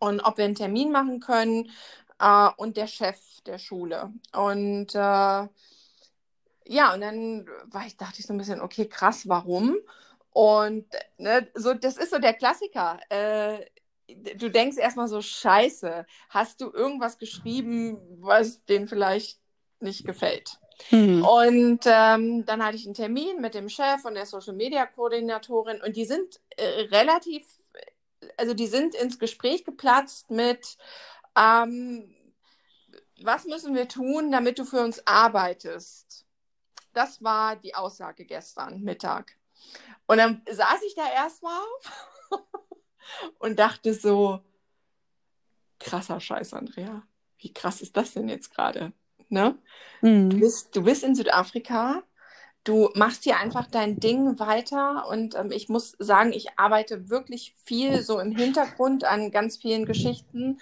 [0.00, 1.70] und ob wir einen Termin machen können
[2.18, 4.12] äh, und der Chef der Schule.
[4.32, 5.48] Und äh,
[6.68, 9.76] ja, und dann war ich, dachte ich so ein bisschen, okay, krass, warum?
[10.30, 10.86] Und
[11.18, 12.98] ne, so, das ist so der Klassiker.
[13.08, 13.64] Äh,
[14.36, 19.40] du denkst erstmal so, scheiße, hast du irgendwas geschrieben, was denen vielleicht
[19.80, 20.58] nicht gefällt?
[20.90, 21.24] Mhm.
[21.24, 25.80] Und ähm, dann hatte ich einen Termin mit dem Chef und der Social Media Koordinatorin
[25.80, 27.46] und die sind äh, relativ,
[28.36, 30.76] also die sind ins Gespräch geplatzt mit,
[31.36, 32.14] ähm,
[33.22, 36.26] was müssen wir tun, damit du für uns arbeitest?
[36.92, 39.36] Das war die Aussage gestern Mittag.
[40.06, 41.62] Und dann saß ich da erstmal
[43.38, 44.40] und dachte so,
[45.78, 47.02] krasser Scheiß, Andrea.
[47.38, 48.92] Wie krass ist das denn jetzt gerade?
[49.28, 49.58] Ne?
[50.00, 50.30] Mhm.
[50.30, 52.02] Du, bist, du bist in Südafrika,
[52.66, 57.54] du machst hier einfach dein Ding weiter und ähm, ich muss sagen, ich arbeite wirklich
[57.64, 60.60] viel so im Hintergrund an ganz vielen Geschichten.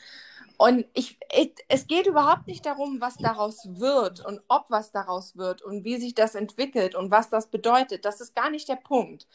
[0.57, 5.37] Und ich, ich, es geht überhaupt nicht darum, was daraus wird und ob was daraus
[5.37, 8.05] wird und wie sich das entwickelt und was das bedeutet.
[8.05, 9.27] Das ist gar nicht der Punkt.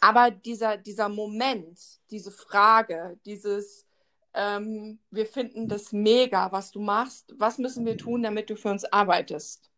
[0.00, 3.86] Aber dieser, dieser Moment, diese Frage, dieses,
[4.34, 8.70] ähm, wir finden das mega, was du machst, was müssen wir tun, damit du für
[8.70, 9.70] uns arbeitest?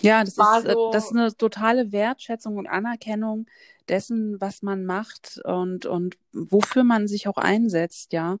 [0.00, 3.46] Ja, das ist, äh, so, das ist eine totale Wertschätzung und Anerkennung
[3.88, 8.38] dessen, was man macht und, und wofür man sich auch einsetzt, ja.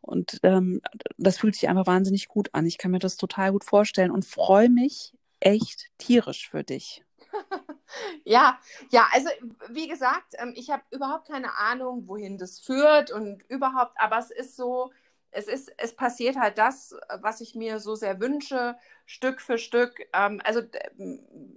[0.00, 0.80] Und ähm,
[1.16, 2.66] das fühlt sich einfach wahnsinnig gut an.
[2.66, 7.04] Ich kann mir das total gut vorstellen und freue mich echt tierisch für dich.
[8.24, 8.58] ja,
[8.90, 9.28] ja, also
[9.68, 14.30] wie gesagt, ähm, ich habe überhaupt keine Ahnung, wohin das führt und überhaupt, aber es
[14.30, 14.92] ist so,
[15.36, 20.00] es ist, es passiert halt das, was ich mir so sehr wünsche, Stück für Stück.
[20.14, 20.62] Ähm, also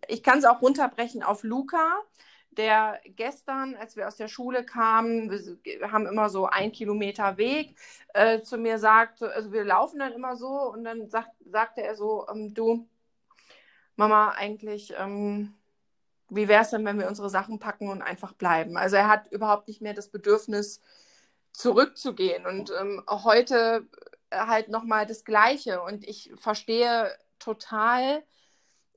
[0.08, 1.98] ich kann es auch runterbrechen auf Luca,
[2.52, 7.78] der gestern, als wir aus der Schule kamen, wir haben immer so ein Kilometer Weg,
[8.14, 11.96] äh, zu mir sagt, also wir laufen dann immer so und dann sagt, sagte er
[11.96, 12.86] so, ähm, du,
[13.96, 15.54] Mama, eigentlich, ähm,
[16.30, 18.76] wie wäre es denn, wenn wir unsere Sachen packen und einfach bleiben?
[18.76, 20.82] Also er hat überhaupt nicht mehr das Bedürfnis,
[21.54, 22.46] zurückzugehen.
[22.46, 23.88] Und ähm, heute
[24.32, 25.82] halt nochmal das Gleiche.
[25.82, 28.24] Und ich verstehe total,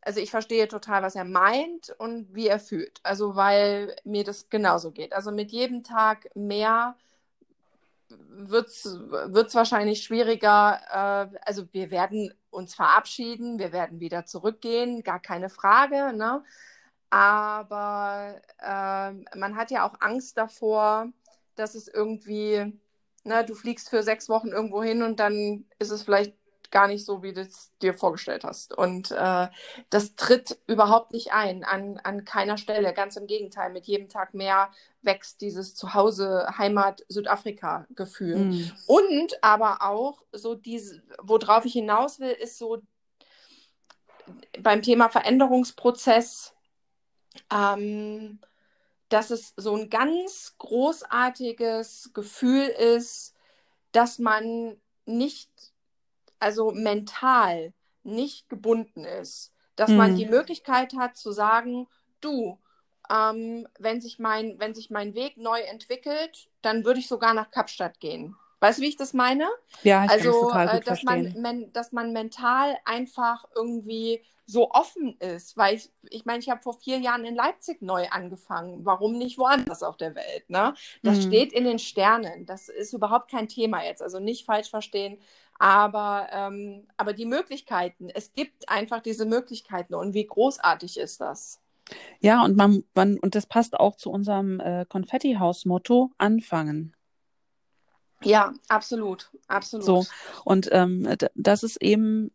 [0.01, 3.01] also ich verstehe total, was er meint und wie er fühlt.
[3.03, 5.12] Also weil mir das genauso geht.
[5.12, 6.97] Also mit jedem Tag mehr
[8.09, 11.31] wird es wahrscheinlich schwieriger.
[11.33, 16.12] Äh, also wir werden uns verabschieden, wir werden wieder zurückgehen, gar keine Frage.
[16.12, 16.43] Ne?
[17.11, 21.09] Aber äh, man hat ja auch Angst davor,
[21.55, 22.73] dass es irgendwie,
[23.25, 26.35] na, du fliegst für sechs Wochen irgendwo hin und dann ist es vielleicht
[26.73, 28.77] gar nicht so, wie du es dir vorgestellt hast.
[28.77, 29.49] Und äh,
[29.91, 32.93] das tritt überhaupt nicht ein, an, an keiner Stelle.
[32.95, 34.71] Ganz im Gegenteil, mit jedem Tag mehr
[35.03, 38.37] wächst dieses Zuhause, Heimat, Südafrika-Gefühl.
[38.37, 38.73] Mhm.
[38.87, 42.83] Und aber auch so diese, worauf ich hinaus will, ist so
[44.61, 46.55] beim Thema Veränderungsprozess,
[47.53, 48.41] ähm,
[49.12, 53.35] dass es so ein ganz großartiges Gefühl ist,
[53.92, 55.51] dass man nicht,
[56.38, 59.96] also mental nicht gebunden ist, dass mhm.
[59.96, 61.88] man die Möglichkeit hat zu sagen,
[62.20, 62.59] du,
[63.11, 67.51] ähm, wenn, sich mein, wenn sich mein Weg neu entwickelt, dann würde ich sogar nach
[67.51, 68.37] Kapstadt gehen.
[68.62, 69.48] Weißt du, wie ich das meine?
[69.83, 74.70] Ja, ich also, total gut äh, dass, man, man, dass man mental einfach irgendwie so
[74.70, 78.85] offen ist, weil ich, ich meine, ich habe vor vier Jahren in Leipzig neu angefangen.
[78.85, 80.48] Warum nicht woanders auf der Welt?
[80.48, 80.75] Ne?
[81.03, 81.22] Das mhm.
[81.22, 82.46] steht in den Sternen.
[82.46, 84.01] Das ist überhaupt kein Thema jetzt.
[84.01, 85.18] Also nicht falsch verstehen.
[85.59, 89.96] Aber, ähm, aber die Möglichkeiten, es gibt einfach diese Möglichkeiten.
[89.96, 91.61] Und wie großartig ist das?
[92.20, 96.94] Ja, und man, man und das passt auch zu unserem äh, Konfetti-Haus-Motto: Anfangen.
[98.25, 99.85] Ja, absolut, absolut.
[99.85, 100.07] So,
[100.45, 102.31] und ähm, das ist eben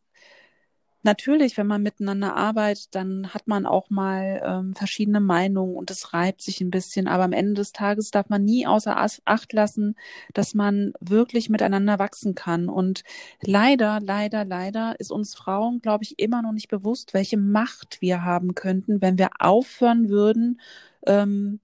[1.07, 6.13] natürlich, wenn man miteinander arbeitet, dann hat man auch mal ähm, verschiedene Meinungen und es
[6.13, 7.07] reibt sich ein bisschen.
[7.07, 8.95] Aber am Ende des Tages darf man nie außer
[9.25, 9.95] Acht lassen,
[10.33, 12.67] dass man wirklich miteinander wachsen kann.
[12.69, 13.03] Und
[13.41, 18.23] leider, leider, leider ist uns Frauen, glaube ich, immer noch nicht bewusst, welche Macht wir
[18.23, 20.59] haben könnten, wenn wir aufhören würden,
[21.05, 21.61] ähm,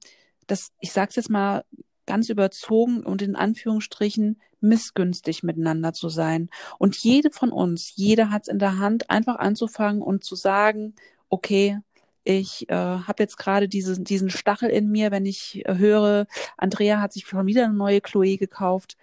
[0.47, 1.63] das, ich sage es jetzt mal
[2.05, 6.49] ganz überzogen und in Anführungsstrichen missgünstig miteinander zu sein.
[6.79, 10.95] Und jede von uns, jede hat es in der Hand, einfach anzufangen und zu sagen,
[11.29, 11.79] okay,
[12.23, 17.01] ich äh, habe jetzt gerade diese, diesen Stachel in mir, wenn ich äh, höre, Andrea
[17.01, 18.95] hat sich schon wieder eine neue Chloe gekauft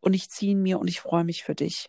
[0.00, 1.88] und ich ziehe ihn mir und ich freue mich für dich.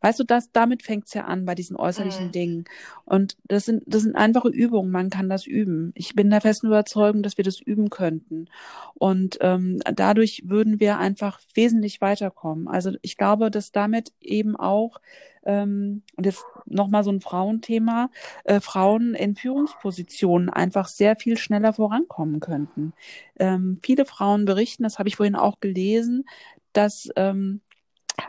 [0.00, 2.32] Weißt du, das, damit fängt's ja an bei diesen äußerlichen mhm.
[2.32, 2.64] Dingen.
[3.04, 5.92] Und das sind, das sind einfache Übungen, man kann das üben.
[5.94, 8.48] Ich bin der festen Überzeugung, dass wir das üben könnten.
[8.94, 12.68] Und ähm, dadurch würden wir einfach wesentlich weiterkommen.
[12.68, 15.00] Also ich glaube, dass damit eben auch
[15.44, 18.10] ähm, und jetzt nochmal so ein Frauenthema,
[18.44, 22.92] äh, Frauen in Führungspositionen einfach sehr viel schneller vorankommen könnten.
[23.38, 26.24] Ähm, viele Frauen berichten, das habe ich vorhin auch gelesen,
[26.72, 27.60] dass ähm,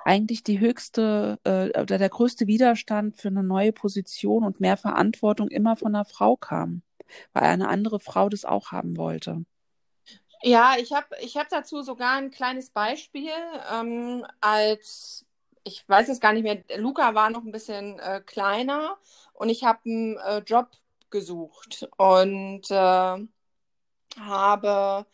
[0.06, 5.50] eigentlich die höchste äh, oder der größte Widerstand für eine neue Position und mehr Verantwortung
[5.50, 6.82] immer von einer Frau kam,
[7.34, 9.46] weil eine andere Frau das auch haben wollte.
[10.42, 13.32] Ja, ich habe ich hab dazu sogar ein kleines Beispiel.
[13.74, 15.26] Ähm, als,
[15.64, 18.98] ich weiß es gar nicht mehr, Luca war noch ein bisschen äh, kleiner
[19.34, 20.72] und ich habe einen äh, Job
[21.10, 21.88] gesucht.
[21.98, 23.28] Und äh,
[24.20, 25.06] habe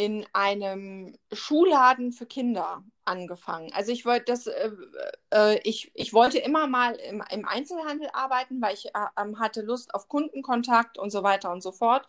[0.00, 3.70] in einem Schuhladen für Kinder angefangen.
[3.74, 4.70] Also ich wollte das, äh,
[5.30, 9.60] äh, ich, ich wollte immer mal im, im Einzelhandel arbeiten, weil ich äh, ähm, hatte
[9.60, 12.06] Lust auf Kundenkontakt und so weiter und so fort.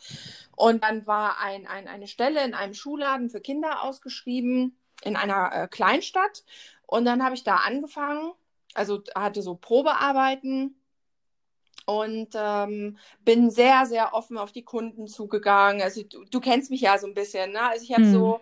[0.56, 5.52] Und dann war ein, ein, eine Stelle in einem Schuhladen für Kinder ausgeschrieben in einer
[5.52, 6.46] äh, Kleinstadt.
[6.88, 8.32] Und dann habe ich da angefangen,
[8.74, 10.81] also hatte so Probearbeiten
[12.00, 15.82] und ähm, bin sehr, sehr offen auf die Kunden zugegangen.
[15.82, 17.62] Also du, du kennst mich ja so ein bisschen, ne?
[17.62, 18.14] Also ich habe hm.
[18.14, 18.42] so,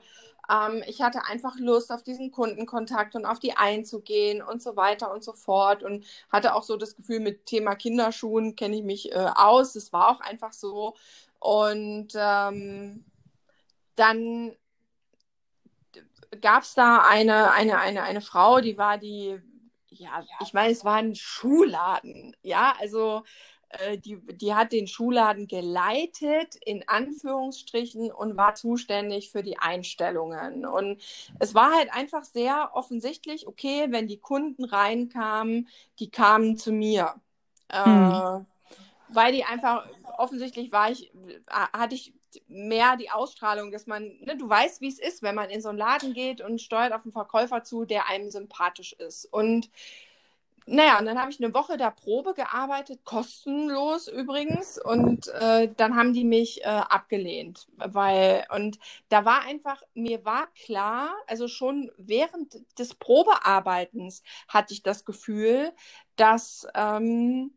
[0.50, 5.14] ähm, ich hatte einfach Lust auf diesen Kundenkontakt und auf die einzugehen und so weiter
[5.14, 9.12] und so fort und hatte auch so das Gefühl, mit Thema Kinderschuhen kenne ich mich
[9.12, 9.74] äh, aus.
[9.74, 10.96] Das war auch einfach so.
[11.40, 13.06] Und ähm,
[13.96, 14.56] dann
[16.42, 19.42] gab es da eine, eine, eine, eine Frau, die war die
[19.90, 22.36] ja, ich meine, es war ein Schuhladen.
[22.42, 23.24] Ja, also
[23.70, 30.66] äh, die, die hat den Schuhladen geleitet, in Anführungsstrichen, und war zuständig für die Einstellungen.
[30.66, 31.02] Und
[31.40, 35.68] es war halt einfach sehr offensichtlich, okay, wenn die Kunden reinkamen,
[36.00, 37.16] die kamen zu mir.
[37.72, 38.12] Hm.
[38.12, 38.46] Äh,
[39.12, 39.88] weil die einfach,
[40.18, 41.12] offensichtlich war ich,
[41.50, 42.14] hatte ich
[42.48, 45.70] mehr die Ausstrahlung, dass man, ne, du weißt, wie es ist, wenn man in so
[45.70, 49.26] einen Laden geht und steuert auf einen Verkäufer zu, der einem sympathisch ist.
[49.26, 49.70] Und
[50.72, 55.96] naja, und dann habe ich eine Woche da Probe gearbeitet, kostenlos übrigens, und äh, dann
[55.96, 58.78] haben die mich äh, abgelehnt, weil, und
[59.10, 65.72] da war einfach, mir war klar, also schon während des Probearbeitens hatte ich das Gefühl,
[66.18, 67.52] dass ähm,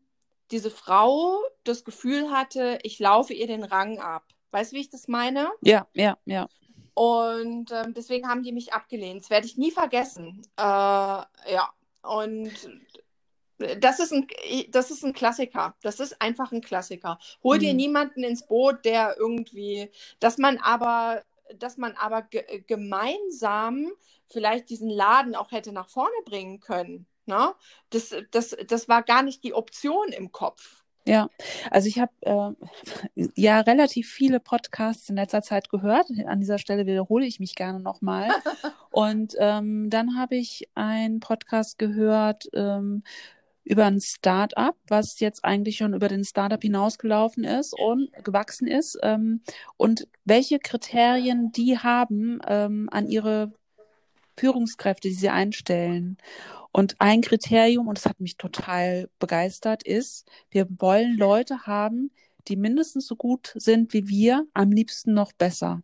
[0.49, 4.23] diese Frau das Gefühl hatte, ich laufe ihr den Rang ab.
[4.53, 5.49] Weißt du, wie ich das meine?
[5.61, 6.47] Ja, ja, ja.
[6.93, 9.23] Und ähm, deswegen haben die mich abgelehnt.
[9.23, 10.43] Das werde ich nie vergessen.
[10.57, 11.73] Äh, ja,
[12.03, 12.51] und
[13.79, 14.27] das ist, ein,
[14.69, 15.75] das ist ein Klassiker.
[15.81, 17.17] Das ist einfach ein Klassiker.
[17.43, 17.77] Hol dir mhm.
[17.77, 19.89] niemanden ins Boot, der irgendwie,
[20.19, 21.23] dass man aber,
[21.57, 23.91] dass man aber ge gemeinsam
[24.29, 27.07] vielleicht diesen Laden auch hätte nach vorne bringen können.
[27.25, 27.55] Ne?
[27.89, 30.82] Das, das, das war gar nicht die Option im Kopf.
[31.05, 31.29] Ja,
[31.69, 36.07] also ich habe äh, ja relativ viele Podcasts in letzter Zeit gehört.
[36.25, 38.29] An dieser Stelle wiederhole ich mich gerne nochmal.
[38.91, 43.03] Und ähm, dann habe ich einen Podcast gehört ähm,
[43.65, 48.97] über ein Startup, was jetzt eigentlich schon über den Startup hinausgelaufen ist und gewachsen ist.
[49.03, 49.41] Ähm,
[49.75, 53.51] und welche Kriterien die haben ähm, an ihre
[54.37, 56.17] Führungskräfte, die sie einstellen.
[56.73, 62.11] Und ein Kriterium, und das hat mich total begeistert, ist, wir wollen Leute haben,
[62.47, 65.83] die mindestens so gut sind wie wir, am liebsten noch besser.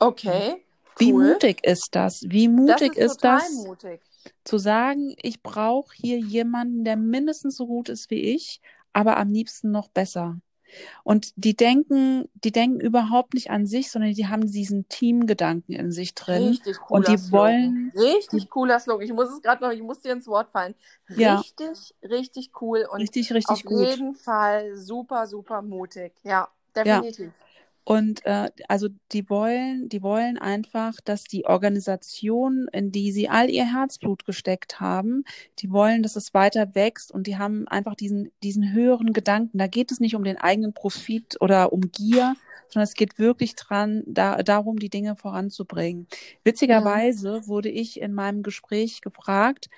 [0.00, 0.56] Okay.
[1.00, 1.06] Cool.
[1.06, 2.24] Wie mutig ist das?
[2.26, 3.52] Wie mutig das ist, ist das?
[3.64, 4.00] Mutig.
[4.42, 8.60] Zu sagen, ich brauche hier jemanden, der mindestens so gut ist wie ich,
[8.92, 10.40] aber am liebsten noch besser.
[11.04, 15.92] Und die denken, die denken überhaupt nicht an sich, sondern die haben diesen Teamgedanken in
[15.92, 16.48] sich drin.
[16.48, 17.32] Richtig cooler Und die Slogan.
[17.32, 17.92] wollen.
[17.96, 19.04] Richtig cooler Slogan.
[19.04, 20.74] Ich muss es gerade noch, ich muss dir ins Wort fallen.
[21.10, 22.08] Richtig, ja.
[22.08, 23.86] richtig cool und richtig, richtig auf gut.
[23.86, 26.12] jeden Fall super, super mutig.
[26.22, 27.32] Ja, definitiv.
[27.38, 27.51] Ja.
[27.84, 33.50] Und äh, also die wollen, die wollen einfach, dass die Organisation, in die sie all
[33.50, 35.24] ihr Herzblut gesteckt haben,
[35.58, 39.58] die wollen, dass es weiter wächst und die haben einfach diesen, diesen höheren Gedanken.
[39.58, 42.36] Da geht es nicht um den eigenen Profit oder um Gier,
[42.68, 46.06] sondern es geht wirklich dran, da, darum, die Dinge voranzubringen.
[46.44, 47.46] Witzigerweise ja.
[47.48, 49.68] wurde ich in meinem Gespräch gefragt,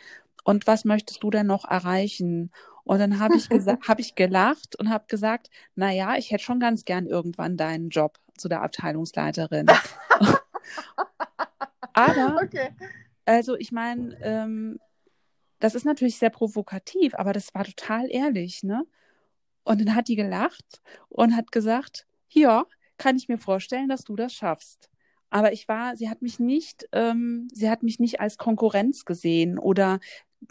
[0.45, 2.53] und was möchtest du denn noch erreichen?
[2.85, 6.45] Und dann habe ich gesagt, habe ich gelacht und habe gesagt, na ja, ich hätte
[6.45, 9.66] schon ganz gern irgendwann deinen Job zu der Abteilungsleiterin.
[11.95, 12.70] aber, okay.
[13.24, 14.78] also ich meine, ähm,
[15.61, 18.87] das ist natürlich sehr provokativ, aber das war total ehrlich, ne?
[19.64, 22.66] Und dann hat die gelacht und hat gesagt, ja,
[22.99, 24.91] kann ich mir vorstellen, dass du das schaffst.
[25.30, 29.59] Aber ich war, sie hat mich nicht, ähm, sie hat mich nicht als Konkurrenz gesehen
[29.59, 29.99] oder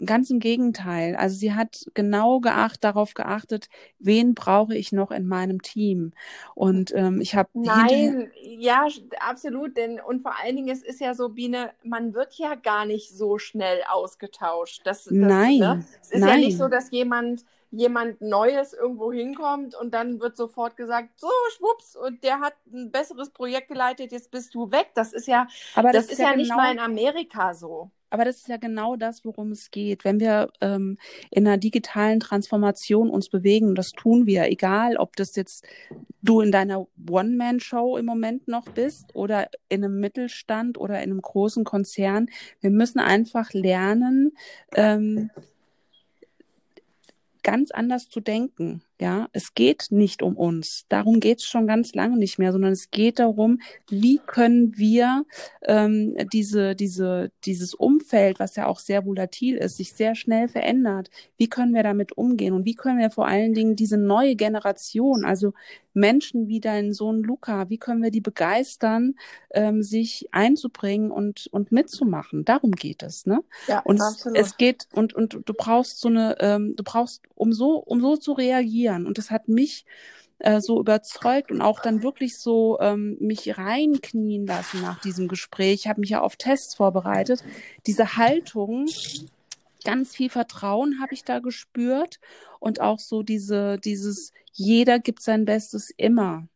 [0.04, 1.16] Ganz im Gegenteil.
[1.16, 3.68] Also sie hat genau geacht, darauf geachtet,
[3.98, 6.12] wen brauche ich noch in meinem Team.
[6.54, 8.86] Und ähm, ich habe Nein, ja,
[9.20, 9.76] absolut.
[9.76, 13.16] Denn und vor allen Dingen, es ist ja so, Biene, man wird ja gar nicht
[13.16, 14.82] so schnell ausgetauscht.
[14.84, 15.58] Das, das nein.
[15.58, 15.84] Ne?
[16.00, 16.28] Es ist nein.
[16.28, 17.44] ja nicht so, dass jemand
[17.76, 22.90] jemand Neues irgendwo hinkommt und dann wird sofort gesagt, so schwupps, und der hat ein
[22.90, 24.90] besseres Projekt geleitet, jetzt bist du weg.
[24.94, 27.90] Das ist ja, Aber das, das ist, ja, ja genau, nicht mal in Amerika so.
[28.14, 30.04] Aber das ist ja genau das, worum es geht.
[30.04, 30.98] Wenn wir ähm,
[31.32, 35.66] in einer digitalen Transformation uns bewegen, das tun wir, egal ob das jetzt
[36.22, 41.22] du in deiner One-Man-Show im Moment noch bist oder in einem Mittelstand oder in einem
[41.22, 44.36] großen Konzern, wir müssen einfach lernen,
[44.76, 45.30] ähm,
[47.42, 48.82] ganz anders zu denken.
[49.00, 50.84] Ja, es geht nicht um uns.
[50.88, 55.24] Darum geht es schon ganz lange nicht mehr, sondern es geht darum, wie können wir
[55.62, 61.10] ähm, diese, diese, dieses Umfeld, was ja auch sehr volatil ist, sich sehr schnell verändert,
[61.36, 65.24] wie können wir damit umgehen und wie können wir vor allen Dingen diese neue Generation,
[65.24, 65.54] also
[65.94, 69.14] Menschen wie dein Sohn Luca, wie können wir die begeistern,
[69.52, 72.44] ähm, sich einzubringen und, und mitzumachen?
[72.44, 73.42] Darum geht es, ne?
[73.68, 74.36] Ja, und absolut.
[74.36, 78.16] es geht, und, und du brauchst so eine, ähm, du brauchst, um so, um so
[78.16, 78.83] zu reagieren.
[78.90, 79.84] Und das hat mich
[80.38, 85.80] äh, so überzeugt und auch dann wirklich so ähm, mich reinknien lassen nach diesem Gespräch.
[85.80, 87.44] Ich habe mich ja auf Tests vorbereitet.
[87.86, 88.86] Diese Haltung,
[89.84, 92.18] ganz viel Vertrauen habe ich da gespürt
[92.58, 96.48] und auch so diese, dieses, jeder gibt sein Bestes immer.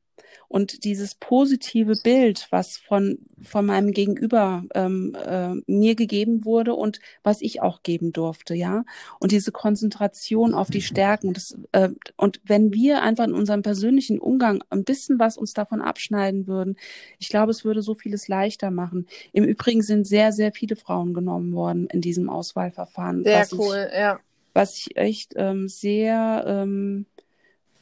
[0.48, 7.00] Und dieses positive Bild, was von, von meinem Gegenüber ähm, äh, mir gegeben wurde und
[7.22, 8.84] was ich auch geben durfte, ja.
[9.20, 11.34] Und diese Konzentration auf die Stärken.
[11.34, 15.82] Das, äh, und wenn wir einfach in unserem persönlichen Umgang ein bisschen was uns davon
[15.82, 16.76] abschneiden würden,
[17.18, 19.06] ich glaube, es würde so vieles leichter machen.
[19.32, 23.24] Im Übrigen sind sehr, sehr viele Frauen genommen worden in diesem Auswahlverfahren.
[23.24, 24.20] Sehr cool, ich, ja.
[24.54, 27.06] Was ich echt ähm, sehr ähm,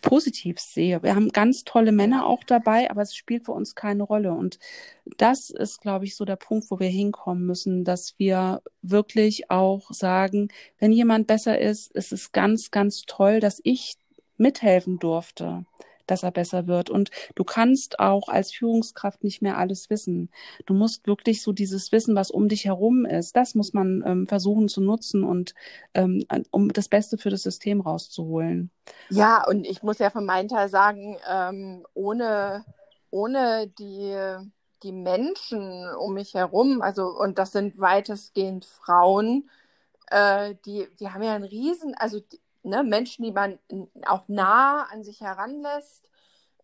[0.07, 1.03] positiv sehe.
[1.03, 4.33] Wir haben ganz tolle Männer auch dabei, aber es spielt für uns keine Rolle.
[4.33, 4.61] Und
[5.19, 9.91] das ist, glaube ich, so der Punkt, wo wir hinkommen müssen, dass wir wirklich auch
[9.91, 10.49] sagen,
[10.79, 13.97] wenn jemand besser ist, ist es ganz, ganz toll, dass ich
[14.37, 15.65] mithelfen durfte
[16.07, 16.91] dass er besser wird.
[16.91, 20.31] Und du kannst auch als Führungskraft nicht mehr alles wissen.
[20.65, 24.27] Du musst wirklich so dieses Wissen, was um dich herum ist, das muss man ähm,
[24.27, 25.55] versuchen zu nutzen und
[25.95, 28.71] ähm, um das Beste für das System rauszuholen.
[29.11, 32.65] Ja, und ich muss ja von meinem Teil sagen, ähm, ohne,
[33.11, 34.15] ohne die,
[34.83, 39.49] die Menschen um mich herum, also und das sind weitestgehend Frauen,
[40.11, 43.59] äh, die, die haben ja einen riesen, also die, ne, Menschen, die man
[44.07, 46.09] auch nah an sich heranlässt,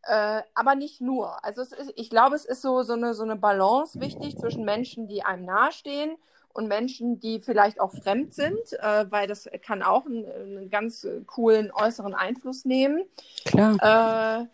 [0.03, 1.45] äh, aber nicht nur.
[1.45, 5.07] Also ist, ich glaube, es ist so, so, eine, so eine Balance wichtig zwischen Menschen,
[5.07, 6.17] die einem nahestehen
[6.53, 11.07] und Menschen, die vielleicht auch fremd sind, äh, weil das kann auch einen, einen, ganz
[11.27, 13.05] coolen äußeren Einfluss nehmen.
[13.47, 14.43] Klar.
[14.43, 14.47] Äh,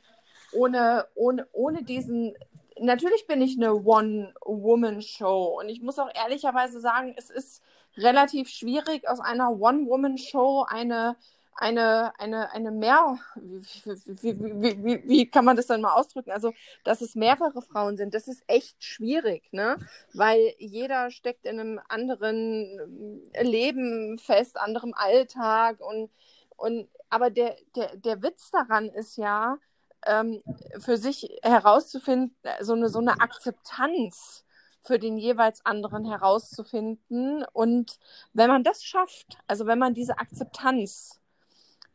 [0.53, 2.35] ohne, ohne, ohne diesen,
[2.79, 7.63] natürlich bin ich eine One-Woman-Show und ich muss auch ehrlicherweise sagen, es ist
[7.97, 11.17] relativ schwierig, aus einer One-Woman-Show eine
[11.61, 16.31] eine, eine, eine mehr, wie, wie, wie, wie, kann man das dann mal ausdrücken?
[16.31, 16.53] Also,
[16.85, 19.77] dass es mehrere Frauen sind, das ist echt schwierig, ne?
[20.15, 26.11] Weil jeder steckt in einem anderen Leben fest, anderem Alltag und,
[26.57, 29.59] und aber der, der, der Witz daran ist ja,
[30.07, 30.43] ähm,
[30.79, 34.45] für sich herauszufinden, so eine, so eine Akzeptanz
[34.83, 37.45] für den jeweils anderen herauszufinden.
[37.53, 37.99] Und
[38.33, 41.21] wenn man das schafft, also wenn man diese Akzeptanz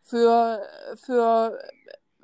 [0.04, 0.62] für,
[0.96, 1.60] für,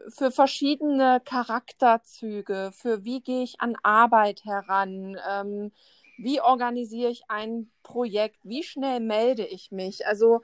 [0.10, 5.72] für verschiedene Charakterzüge, für wie gehe ich an Arbeit heran, ähm,
[6.18, 10.06] wie organisiere ich ein Projekt, wie schnell melde ich mich.
[10.06, 10.42] Also,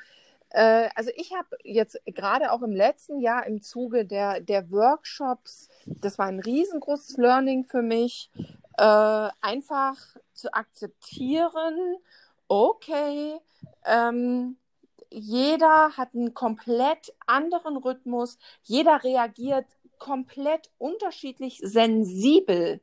[0.49, 5.67] äh, also ich habe jetzt gerade auch im letzten Jahr im Zuge der, der Workshops,
[5.85, 8.31] das war ein riesengroßes Learning für mich,
[8.77, 9.97] äh, einfach
[10.33, 11.97] zu akzeptieren,
[12.47, 13.39] okay,
[13.85, 14.57] ähm,
[15.11, 19.65] jeder hat einen komplett anderen Rhythmus, jeder reagiert
[19.97, 22.81] komplett unterschiedlich sensibel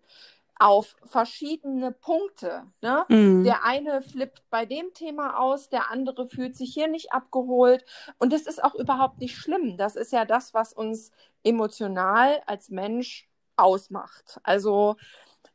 [0.59, 2.64] auf verschiedene Punkte.
[2.83, 3.05] Ne?
[3.09, 3.45] Mhm.
[3.45, 7.85] Der eine flippt bei dem Thema aus, der andere fühlt sich hier nicht abgeholt.
[8.18, 9.77] Und das ist auch überhaupt nicht schlimm.
[9.77, 11.11] Das ist ja das, was uns
[11.43, 14.41] emotional als Mensch ausmacht.
[14.45, 14.97] Also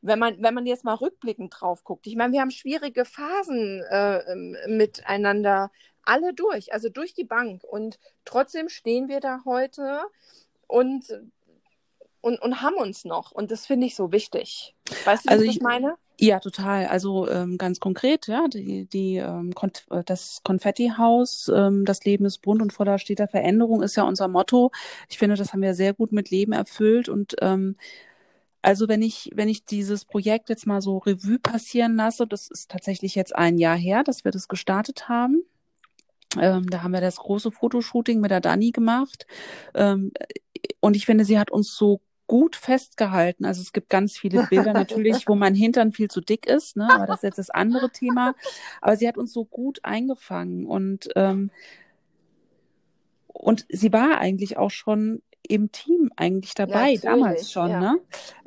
[0.01, 3.84] wenn man, wenn man jetzt mal rückblickend drauf guckt, ich meine, wir haben schwierige Phasen
[3.89, 4.36] äh,
[4.68, 5.72] miteinander
[6.08, 7.64] alle durch, also durch die Bank.
[7.64, 10.01] Und trotzdem stehen wir da heute
[10.68, 11.05] und,
[12.22, 13.32] und, und haben uns noch.
[13.32, 14.76] Und das finde ich so wichtig.
[15.05, 15.95] Weißt du, also was ich, ich meine?
[16.20, 16.88] Ja, total.
[16.88, 22.26] Also ähm, ganz konkret, ja, die, die ähm, Konf äh, das Konfettihaus, ähm, das Leben
[22.26, 24.72] ist bunt und voller steter Veränderung ist ja unser Motto.
[25.10, 27.76] Ich finde, das haben wir sehr gut mit Leben erfüllt und ähm,
[28.64, 32.72] also wenn ich, wenn ich dieses Projekt jetzt mal so Revue passieren lasse, das ist
[32.72, 35.43] tatsächlich jetzt ein Jahr her, dass wir das gestartet haben.
[36.39, 39.25] Ähm, da haben wir das große Fotoshooting mit der Dani gemacht.
[39.73, 40.11] Ähm,
[40.80, 43.45] und ich finde, sie hat uns so gut festgehalten.
[43.45, 46.89] Also es gibt ganz viele Bilder natürlich, wo mein Hintern viel zu dick ist, ne?
[46.91, 48.36] aber das ist jetzt das andere Thema.
[48.82, 51.49] Aber sie hat uns so gut eingefangen und ähm,
[53.28, 57.80] und sie war eigentlich auch schon im Team eigentlich dabei, ja, damals schon, ja.
[57.80, 57.99] ne?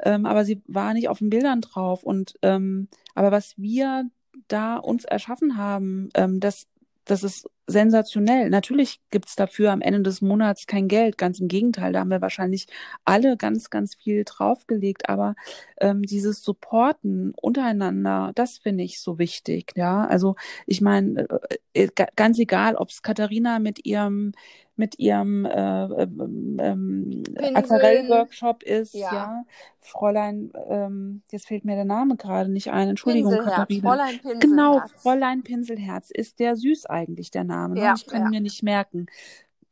[0.03, 2.03] Ähm, aber sie war nicht auf den Bildern drauf.
[2.03, 4.11] Und ähm, aber was wir
[4.49, 6.67] da uns erschaffen haben, ähm, das
[7.05, 8.51] das ist sensationell.
[8.51, 11.19] Natürlich gibt's dafür am Ende des Monats kein Geld.
[11.19, 12.67] Ganz im Gegenteil, da haben wir wahrscheinlich
[13.05, 15.09] alle ganz, ganz viel draufgelegt.
[15.09, 15.35] Aber
[15.81, 19.73] ähm, dieses Supporten untereinander, das finde ich so wichtig.
[19.77, 20.37] Ja, also
[20.67, 21.27] ich meine,
[21.75, 24.33] äh, äh ganz egal, ob es Katharina mit ihrem
[24.81, 27.23] mit ihrem äh, ähm, ähm
[27.55, 29.13] Aquarell-Workshop ist, ja.
[29.13, 29.45] ja.
[29.79, 33.33] Fräulein, ähm, jetzt fehlt mir der Name gerade nicht ein, Entschuldigung.
[33.33, 33.89] Katharina.
[33.89, 34.41] Fräulein Pinselherz.
[34.41, 36.11] Genau, Fräulein Pinselherz.
[36.11, 37.75] Ist der süß eigentlich, der Name?
[37.75, 37.83] Ne?
[37.83, 38.29] Ja, ich kann ja.
[38.31, 39.07] mir nicht merken.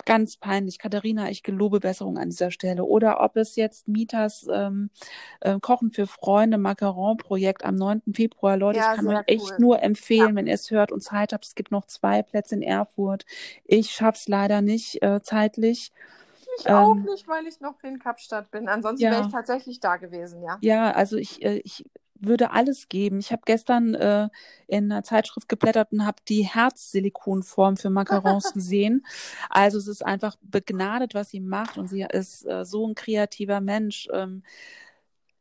[0.09, 0.79] Ganz peinlich.
[0.79, 2.85] Katharina, ich gelobe Besserung an dieser Stelle.
[2.85, 4.89] Oder ob es jetzt Mitas ähm,
[5.41, 8.03] äh, Kochen für Freunde Macaron-Projekt am 9.
[8.15, 9.57] Februar, Leute, Ja, ich kann euch echt cool.
[9.59, 10.35] nur empfehlen, Ja.
[10.37, 11.45] wenn ihr es hört und Zeit habt.
[11.45, 13.27] Es gibt noch zwei Plätze in Erfurt.
[13.65, 15.93] Ich schaff's leider nicht äh, zeitlich.
[16.59, 18.69] Ich auch Ähm, nicht, weil ich noch in Kapstadt bin.
[18.69, 19.11] Ansonsten ja.
[19.11, 20.57] wäre ich tatsächlich da gewesen, ja.
[20.63, 21.85] Ja, also ich, äh, ich
[22.21, 23.19] würde alles geben.
[23.19, 24.29] Ich habe gestern äh,
[24.67, 29.05] in einer Zeitschrift geblättert und habe die Herzsilikonform für Macarons gesehen.
[29.51, 33.61] Also es ist einfach begnadet, was sie macht und sie ist äh, so ein kreativer
[33.61, 34.09] Mensch.
[34.13, 34.43] Ähm,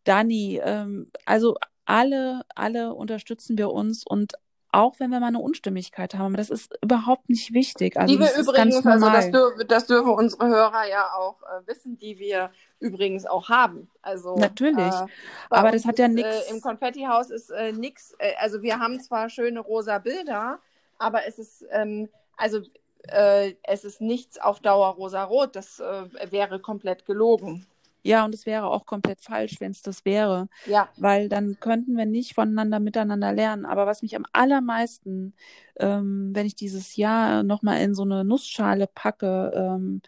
[0.04, 1.56] Dani, ähm, also
[1.86, 4.34] alle, alle unterstützen wir uns und
[4.72, 7.98] auch wenn wir mal eine Unstimmigkeit haben, aber das ist überhaupt nicht wichtig.
[7.98, 11.42] Also die wir das ist übrigens, also das, dür das dürfen unsere Hörer ja auch
[11.44, 13.90] äh, wissen, die wir übrigens auch haben.
[14.02, 14.94] Also Natürlich.
[14.94, 15.08] Äh,
[15.50, 18.14] Aber das hat ja nix- Äh, Im Konfettihaus ist äh, nix.
[18.20, 20.60] Äh, also wir haben zwar schöne rosa Bilder,
[20.98, 22.62] aber es ist ähm, also
[23.08, 25.56] äh, es ist nichts auf Dauer rosa-rot.
[25.56, 27.66] Das äh, wäre komplett gelogen.
[28.04, 30.48] Ja, und es wäre auch komplett falsch, wenn es das wäre.
[30.66, 33.66] Ja, weil dann könnten wir nicht voneinander miteinander lernen.
[33.66, 35.34] Aber was mich am allermeisten,
[35.78, 40.02] ähm, wenn ich dieses Jahr nochmal in so eine Nussschale packe, ähm,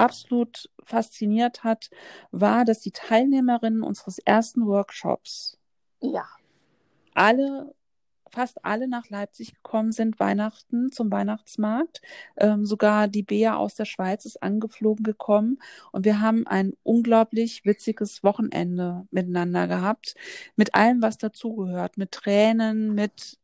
[0.00, 1.90] absolut fasziniert hat,
[2.30, 5.58] war, dass die Teilnehmerinnen unseres ersten Workshops
[6.00, 6.24] ja.
[7.14, 7.74] alle,
[8.30, 12.00] fast alle nach Leipzig gekommen sind, Weihnachten zum Weihnachtsmarkt.
[12.36, 15.58] Ähm, sogar die Bea aus der Schweiz ist angeflogen gekommen
[15.92, 20.14] und wir haben ein unglaublich witziges Wochenende miteinander gehabt,
[20.56, 23.38] mit allem, was dazugehört, mit Tränen, mit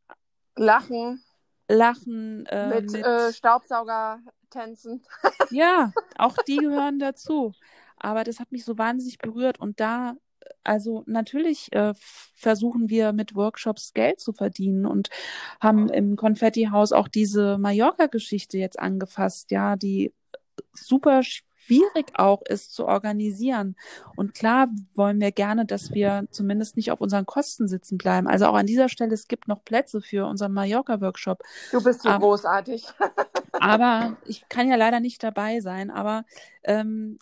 [0.56, 1.20] Lachen
[1.68, 5.02] Lachen, äh, mit, mit äh, Staubsaugertänzen.
[5.50, 7.52] Ja, auch die gehören dazu.
[7.98, 9.58] Aber das hat mich so wahnsinnig berührt.
[9.60, 10.16] Und da,
[10.64, 11.94] also natürlich äh,
[12.34, 15.08] versuchen wir mit Workshops Geld zu verdienen und
[15.60, 20.12] haben im Konfettihaus auch diese Mallorca-Geschichte jetzt angefasst, ja, die
[20.72, 21.22] super
[21.66, 23.76] schwierig auch ist zu organisieren.
[24.14, 28.28] Und klar wollen wir gerne, dass wir zumindest nicht auf unseren Kosten sitzen bleiben.
[28.28, 31.42] Also auch an dieser Stelle, es gibt noch Plätze für unseren Mallorca-Workshop.
[31.72, 32.86] Du bist so Aber- großartig.
[33.52, 35.90] Aber ich kann ja leider nicht dabei sein.
[35.90, 36.24] Aber
[36.64, 37.18] ähm,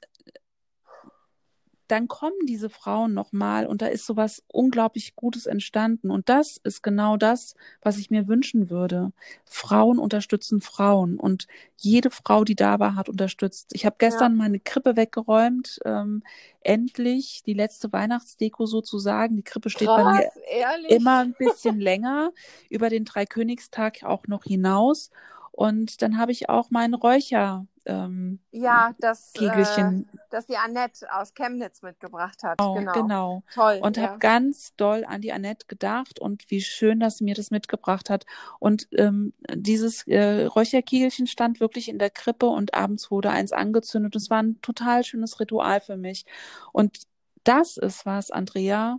[1.94, 6.10] dann kommen diese Frauen nochmal und da ist sowas unglaublich Gutes entstanden.
[6.10, 9.12] Und das ist genau das, was ich mir wünschen würde.
[9.44, 13.70] Frauen unterstützen Frauen und jede Frau, die da war, hat unterstützt.
[13.74, 15.78] Ich habe gestern meine Krippe weggeräumt.
[15.84, 16.24] Ähm,
[16.62, 19.36] endlich die letzte Weihnachtsdeko sozusagen.
[19.36, 20.90] Die Krippe steht bei mir Krass, ehrlich.
[20.90, 22.32] immer ein bisschen länger,
[22.70, 25.12] über den Dreikönigstag auch noch hinaus.
[25.52, 31.06] Und dann habe ich auch meinen Räucher ähm, Ja, das, äh, Kegelchen das die Annette
[31.12, 32.58] aus Chemnitz mitgebracht hat.
[32.58, 32.92] genau, Genau.
[32.92, 33.42] genau.
[33.52, 33.78] Toll.
[33.82, 34.04] Und ja.
[34.04, 38.10] habe ganz doll an die Annette gedacht und wie schön, dass sie mir das mitgebracht
[38.10, 38.26] hat.
[38.58, 44.16] Und ähm, dieses äh, Räucherkegelchen stand wirklich in der Krippe und abends wurde eins angezündet.
[44.16, 46.24] Es war ein total schönes Ritual für mich.
[46.72, 47.02] Und
[47.44, 48.98] das ist was, Andrea,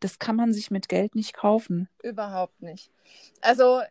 [0.00, 1.88] das kann man sich mit Geld nicht kaufen.
[2.02, 2.90] Überhaupt nicht.
[3.40, 3.86] Also äh,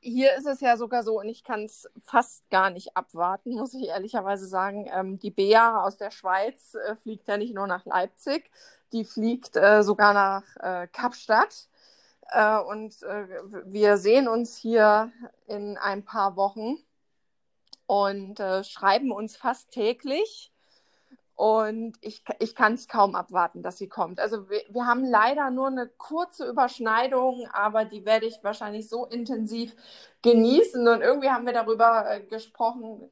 [0.00, 3.74] hier ist es ja sogar so, und ich kann es fast gar nicht abwarten, muss
[3.74, 4.88] ich ehrlicherweise sagen.
[4.92, 8.50] Ähm, die Bea aus der Schweiz äh, fliegt ja nicht nur nach Leipzig,
[8.92, 11.68] die fliegt äh, sogar nach äh, Kapstadt.
[12.30, 13.26] Äh, und äh,
[13.64, 15.12] wir sehen uns hier
[15.46, 16.78] in ein paar Wochen
[17.86, 20.52] und äh, schreiben uns fast täglich.
[21.38, 24.18] Und ich, ich kann es kaum abwarten, dass sie kommt.
[24.18, 29.06] Also wir, wir haben leider nur eine kurze Überschneidung, aber die werde ich wahrscheinlich so
[29.06, 29.76] intensiv
[30.22, 30.88] genießen.
[30.88, 33.08] Und irgendwie haben wir darüber äh, gesprochen.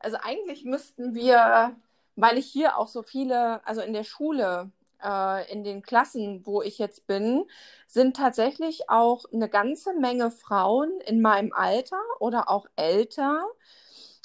[0.00, 1.76] Also eigentlich müssten wir,
[2.16, 6.62] weil ich hier auch so viele, also in der Schule, äh, in den Klassen, wo
[6.62, 7.44] ich jetzt bin,
[7.86, 13.46] sind tatsächlich auch eine ganze Menge Frauen in meinem Alter oder auch älter.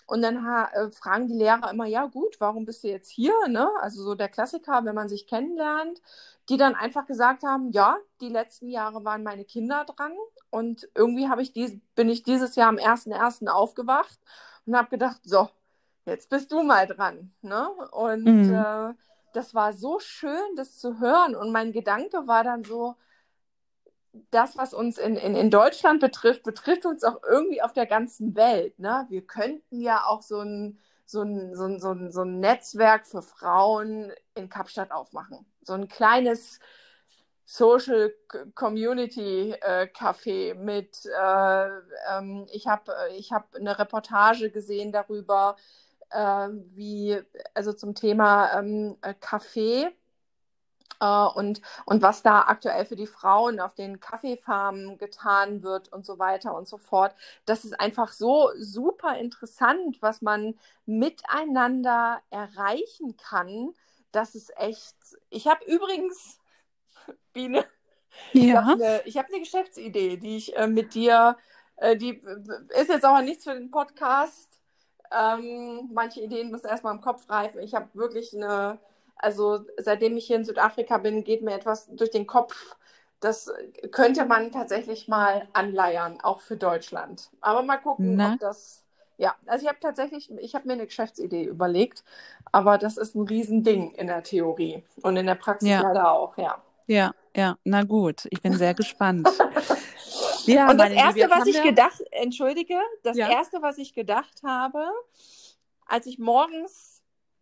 [0.06, 3.34] Und dann äh, fragen die Lehrer immer, ja gut, warum bist du jetzt hier?
[3.48, 3.70] Ne?
[3.82, 6.02] Also so der Klassiker, wenn man sich kennenlernt,
[6.50, 10.14] die dann einfach gesagt haben, ja, die letzten Jahre waren meine Kinder dran
[10.50, 13.48] und irgendwie habe ich dies, bin ich dieses Jahr am 1.1.
[13.48, 14.20] aufgewacht
[14.66, 15.50] und habe gedacht, so,
[16.06, 17.34] jetzt bist du mal dran.
[17.42, 17.70] Ne?
[17.92, 18.50] Und Mhm.
[18.50, 18.94] äh,
[19.34, 21.36] das war so schön, das zu hören.
[21.36, 22.96] Und mein Gedanke war dann so,
[24.32, 28.36] das, was uns in, in, in Deutschland betrifft, betrifft uns auch irgendwie auf der ganzen
[28.36, 28.78] Welt.
[28.80, 29.06] Ne?
[29.10, 33.08] Wir könnten ja auch so ein, so, ein, so, ein, so, ein, so ein Netzwerk
[33.08, 35.46] für Frauen in Kapstadt aufmachen.
[35.64, 36.60] So ein kleines
[37.46, 38.14] Social
[38.56, 41.68] Community äh, Café mit, äh,
[42.12, 45.56] ähm, ich habe ich hab eine Reportage gesehen darüber,
[46.12, 47.20] äh, wie,
[47.54, 49.90] also zum Thema ähm, Kaffee
[51.04, 56.06] äh, und, und was da aktuell für die Frauen auf den Kaffeefarmen getan wird und
[56.06, 57.14] so weiter und so fort.
[57.46, 63.74] Das ist einfach so super interessant, was man miteinander erreichen kann.
[64.12, 64.96] Das ist echt.
[65.30, 66.40] Ich habe übrigens,
[67.34, 67.66] Biene,
[68.32, 68.44] ja.
[68.44, 71.38] ich habe eine, hab eine Geschäftsidee, die ich äh, mit dir,
[71.78, 72.22] äh, die
[72.80, 74.50] ist jetzt aber nichts für den Podcast.
[75.12, 77.62] Ähm, manche Ideen müssen erstmal im Kopf reifen.
[77.62, 78.80] Ich habe wirklich eine,
[79.16, 82.76] also seitdem ich hier in Südafrika bin, geht mir etwas durch den Kopf.
[83.20, 83.52] Das
[83.92, 87.30] könnte man tatsächlich mal anleiern, auch für Deutschland.
[87.40, 88.34] Aber mal gucken, Na?
[88.34, 88.84] ob das.
[89.18, 92.04] Ja, also ich habe tatsächlich, ich habe mir eine Geschäftsidee überlegt,
[92.52, 95.82] aber das ist ein Riesending in der Theorie und in der Praxis ja.
[95.82, 96.62] leider auch, ja.
[96.88, 99.30] Ja, ja, na gut, ich bin sehr gespannt.
[100.46, 101.64] ja, und das Erste, Liebe, was ich wir...
[101.64, 103.30] gedacht, entschuldige, das ja?
[103.30, 104.84] Erste, was ich gedacht habe,
[105.86, 106.93] als ich morgens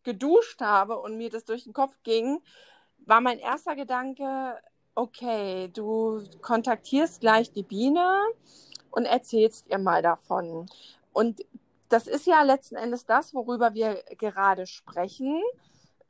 [0.03, 2.41] geduscht habe und mir das durch den Kopf ging,
[3.05, 4.55] war mein erster Gedanke,
[4.95, 8.21] okay, du kontaktierst gleich die Biene
[8.91, 10.69] und erzählst ihr mal davon.
[11.13, 11.41] Und
[11.89, 15.41] das ist ja letzten Endes das, worüber wir gerade sprechen.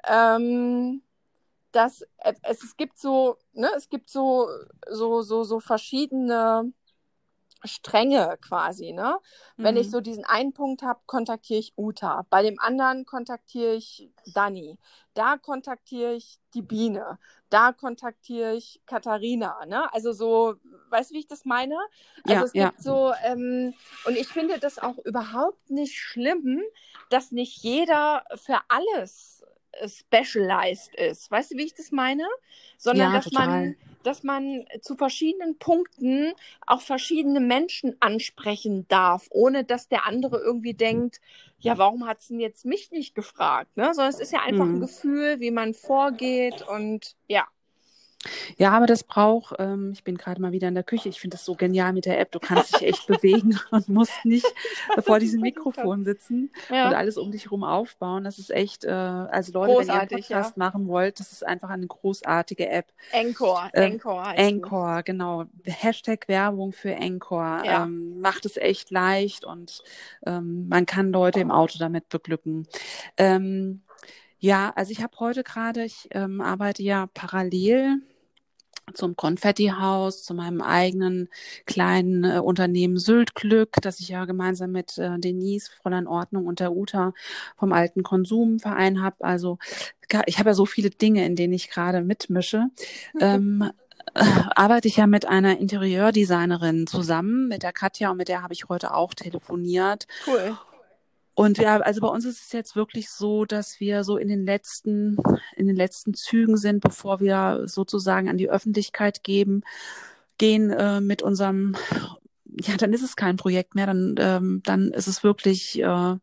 [0.08, 1.02] Ähm,
[1.72, 4.50] dass es, es gibt so, ne, es gibt so,
[4.90, 6.74] so, so, so verschiedene
[7.64, 9.18] Stränge quasi, ne?
[9.58, 9.64] Mhm.
[9.64, 9.92] Wenn ich mhm.
[9.92, 12.26] so diesen einen Punkt habe, kontaktiere ich Uta.
[12.30, 14.78] Bei dem anderen kontaktiere ich Dani.
[15.14, 17.20] Da kontaktiere ich die Biene.
[17.50, 19.94] Da kontaktiere ich Katharina, ne?
[19.94, 20.56] Also so,
[20.90, 21.78] weißt du, wie ich das meine?
[22.24, 22.74] Also ja, es gibt ja.
[22.78, 23.74] so, ähm,
[24.06, 26.62] und ich finde das auch überhaupt nicht schlimm,
[27.10, 29.44] dass nicht jeder für alles
[29.86, 31.32] specialized ist.
[31.32, 32.28] Weißt du, wie ich das meine?
[32.78, 33.48] Sondern ja, dass total.
[33.48, 36.34] man dass man zu verschiedenen Punkten
[36.66, 41.22] auch verschiedene Menschen ansprechen darf, ohne dass der andere irgendwie denkt,
[41.60, 43.78] ja, warum hat es denn jetzt mich nicht gefragt?
[43.78, 43.94] Ne?
[43.94, 44.76] Sondern es ist ja einfach mhm.
[44.76, 47.48] ein Gefühl, wie man vorgeht und ja.
[48.58, 51.36] Ja, aber das braucht, ähm, ich bin gerade mal wieder in der Küche, ich finde
[51.36, 54.46] das so genial mit der App, du kannst dich echt bewegen und musst nicht
[55.00, 56.88] vor diesem Mikrofon sitzen ja.
[56.88, 58.24] und alles um dich herum aufbauen.
[58.24, 60.64] Das ist echt, äh, also Leute, Großartig, wenn ihr einen Podcast ja.
[60.64, 62.94] machen wollt, das ist einfach eine großartige App.
[63.12, 65.46] Encore, äh, Encore Encore, genau.
[65.64, 67.66] Hashtag Werbung für Encore.
[67.66, 67.84] Ja.
[67.84, 69.82] Ähm, macht es echt leicht und
[70.26, 72.68] ähm, man kann Leute im Auto damit beglücken.
[73.18, 73.82] Ähm,
[74.38, 78.02] ja, also ich habe heute gerade, ich ähm, arbeite ja parallel
[78.94, 81.30] zum Konfettihaus, zu meinem eigenen
[81.66, 86.74] kleinen äh, Unternehmen Syltglück, das ich ja gemeinsam mit äh, Denise, Fräulein Ordnung und der
[86.74, 87.14] Uta
[87.58, 89.24] vom alten Konsumverein habe.
[89.24, 89.58] Also
[90.26, 92.68] ich habe ja so viele Dinge, in denen ich gerade mitmische.
[93.20, 93.72] ähm,
[94.14, 94.24] äh,
[94.56, 98.68] arbeite ich ja mit einer Interieurdesignerin zusammen, mit der Katja und mit der habe ich
[98.68, 100.08] heute auch telefoniert.
[100.28, 100.58] Cool.
[101.34, 104.46] Und ja, also bei uns ist es jetzt wirklich so, dass wir so in den
[104.46, 105.18] letzten,
[105.56, 109.64] in den letzten Zügen sind, bevor wir sozusagen an die Öffentlichkeit geben,
[110.38, 111.76] gehen äh, mit unserem,
[112.46, 116.16] ja, dann ist es kein Projekt mehr, dann, ähm, dann ist es wirklich, äh,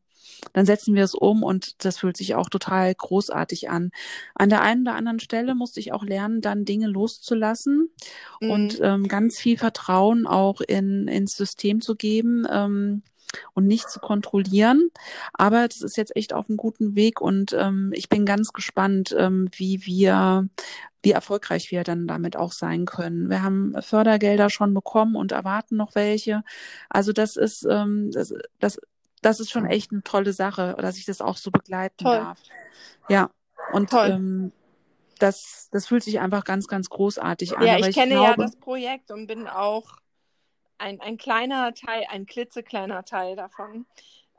[0.52, 3.90] dann setzen wir es um und das fühlt sich auch total großartig an.
[4.34, 7.90] An der einen oder anderen Stelle musste ich auch lernen, dann Dinge loszulassen
[8.40, 8.50] mhm.
[8.50, 12.46] und ähm, ganz viel Vertrauen auch in, ins System zu geben.
[12.50, 13.02] Ähm,
[13.54, 14.90] und nicht zu kontrollieren.
[15.32, 19.14] Aber das ist jetzt echt auf einem guten Weg und ähm, ich bin ganz gespannt,
[19.16, 20.48] ähm, wie wir
[21.00, 23.30] wie erfolgreich wir dann damit auch sein können.
[23.30, 26.42] Wir haben Fördergelder schon bekommen und erwarten noch welche.
[26.90, 28.80] Also das ist ähm, das, das
[29.22, 32.16] das ist schon echt eine tolle Sache, dass ich das auch so begleiten Toll.
[32.16, 32.38] darf.
[33.08, 33.30] Ja,
[33.72, 34.52] und ähm,
[35.18, 37.66] das, das fühlt sich einfach ganz, ganz großartig an.
[37.66, 39.96] Ja, ich kenne ich glaube, ja das Projekt und bin auch
[40.78, 43.86] ein, ein kleiner Teil, ein klitzekleiner Teil davon.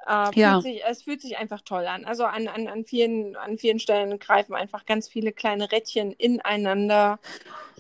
[0.08, 0.62] Äh, ja.
[0.62, 2.06] Fühlt sich, es fühlt sich einfach toll an.
[2.06, 7.20] Also an, an, an, vielen, an vielen Stellen greifen einfach ganz viele kleine Rädchen ineinander.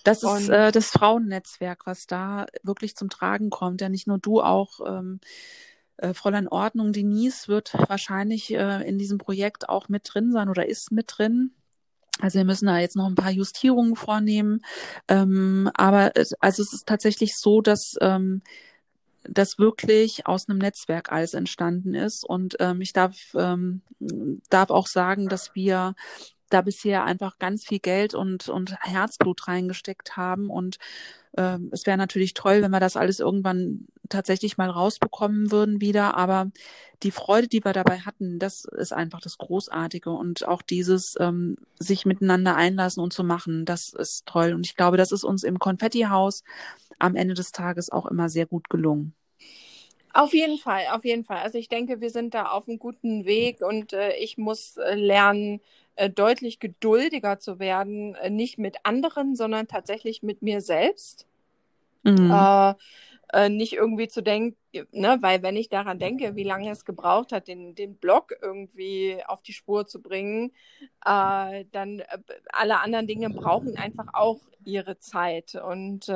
[0.03, 3.81] Das ist äh, das Frauennetzwerk, was da wirklich zum Tragen kommt.
[3.81, 5.19] Ja, nicht nur du, auch ähm,
[5.97, 10.67] äh, Fräulein Ordnung Denise wird wahrscheinlich äh, in diesem Projekt auch mit drin sein oder
[10.67, 11.51] ist mit drin.
[12.21, 14.61] Also wir müssen da jetzt noch ein paar Justierungen vornehmen.
[15.07, 18.41] Ähm, aber also es ist tatsächlich so, dass ähm,
[19.23, 22.23] das wirklich aus einem Netzwerk alles entstanden ist.
[22.23, 23.81] Und ähm, ich darf, ähm,
[24.49, 25.95] darf auch sagen, dass wir
[26.49, 30.49] da bisher einfach ganz viel Geld und, und Herzblut reingesteckt haben.
[30.49, 30.77] Und
[31.33, 36.17] äh, es wäre natürlich toll, wenn wir das alles irgendwann tatsächlich mal rausbekommen würden wieder.
[36.17, 36.51] Aber
[37.03, 40.09] die Freude, die wir dabei hatten, das ist einfach das Großartige.
[40.09, 44.53] Und auch dieses ähm, sich miteinander einlassen und zu machen, das ist toll.
[44.53, 46.43] Und ich glaube, das ist uns im Konfettihaus
[46.99, 49.13] am Ende des Tages auch immer sehr gut gelungen.
[50.13, 51.37] Auf jeden Fall, auf jeden Fall.
[51.37, 54.95] Also ich denke, wir sind da auf einem guten Weg und äh, ich muss äh,
[54.95, 55.61] lernen,
[55.95, 61.27] äh, deutlich geduldiger zu werden, äh, nicht mit anderen, sondern tatsächlich mit mir selbst.
[62.03, 62.31] Mhm.
[62.31, 64.57] Äh, nicht irgendwie zu denken,
[64.91, 69.17] ne, weil wenn ich daran denke, wie lange es gebraucht hat, den, den Blog irgendwie
[69.27, 70.51] auf die Spur zu bringen,
[71.03, 72.01] dann
[72.51, 75.53] alle anderen Dinge brauchen einfach auch ihre Zeit.
[75.53, 76.09] Und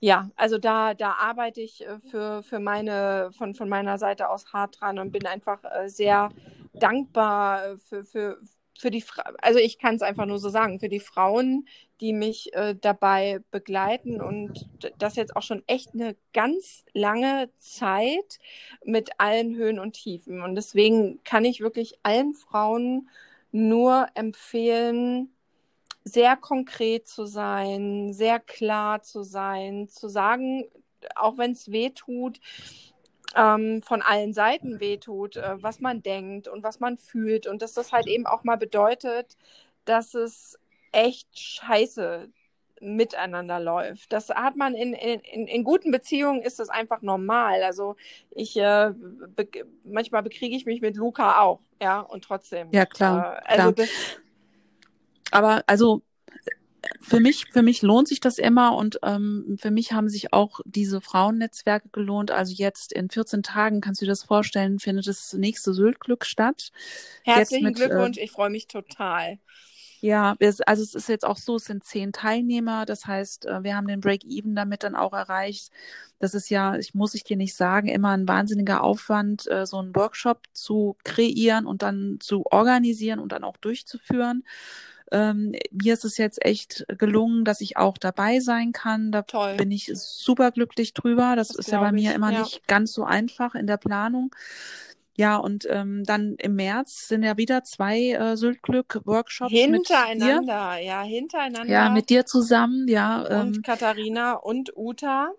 [0.00, 4.52] ja, also da, da arbeite ich äh, für, für meine, von, von meiner Seite aus
[4.52, 6.30] hart dran und bin einfach äh, sehr
[6.72, 8.38] dankbar für, für,
[8.78, 9.04] für die,
[9.42, 11.66] also ich kann es einfach nur so sagen, für die Frauen,
[12.00, 18.38] die mich äh, dabei begleiten und das jetzt auch schon echt eine ganz lange Zeit
[18.84, 20.40] mit allen Höhen und Tiefen.
[20.40, 23.10] Und deswegen kann ich wirklich allen Frauen
[23.52, 25.30] nur empfehlen,
[26.04, 30.64] sehr konkret zu sein, sehr klar zu sein, zu sagen,
[31.14, 32.40] auch wenn es weh tut,
[33.36, 37.74] ähm, von allen Seiten wehtut, äh, was man denkt und was man fühlt und dass
[37.74, 39.36] das halt eben auch mal bedeutet,
[39.84, 40.58] dass es
[40.92, 42.28] echt scheiße
[42.80, 44.12] miteinander läuft.
[44.12, 47.62] Das hat man in, in, in guten Beziehungen ist das einfach normal.
[47.62, 47.96] Also
[48.30, 48.92] ich äh,
[49.36, 49.48] be
[49.84, 52.68] manchmal bekriege ich mich mit Luca auch, ja, und trotzdem.
[52.72, 53.42] Ja, klar.
[53.44, 53.88] Äh, also klar.
[55.30, 56.02] Aber also
[57.00, 60.60] für mich, für mich lohnt sich das immer und ähm, für mich haben sich auch
[60.64, 62.30] diese Frauennetzwerke gelohnt.
[62.30, 66.70] Also jetzt in 14 Tagen, kannst du dir das vorstellen, findet das nächste Syltglück statt.
[67.22, 69.38] Herzlichen mit, Glückwunsch, äh, ich freue mich total.
[70.02, 73.76] Ja, also es ist jetzt auch so, es sind zehn Teilnehmer, das heißt, äh, wir
[73.76, 75.70] haben den Break-Even damit dann auch erreicht.
[76.18, 79.76] Das ist ja, ich muss ich dir nicht sagen, immer ein wahnsinniger Aufwand, äh, so
[79.76, 84.42] einen Workshop zu kreieren und dann zu organisieren und dann auch durchzuführen.
[85.12, 89.12] Ähm, mir ist es jetzt echt gelungen, dass ich auch dabei sein kann.
[89.12, 89.56] Da Toll.
[89.56, 91.34] bin ich super glücklich drüber.
[91.36, 92.16] Das, das ist ja bei mir ich.
[92.16, 92.40] immer ja.
[92.40, 94.34] nicht ganz so einfach in der Planung.
[95.16, 99.52] Ja, und ähm, dann im März sind ja wieder zwei äh, Syltglück-Workshops.
[99.52, 101.70] Hintereinander, ja, hintereinander.
[101.70, 103.20] Ja, mit dir zusammen, ja.
[103.22, 105.32] Und ähm, Katharina und Uta.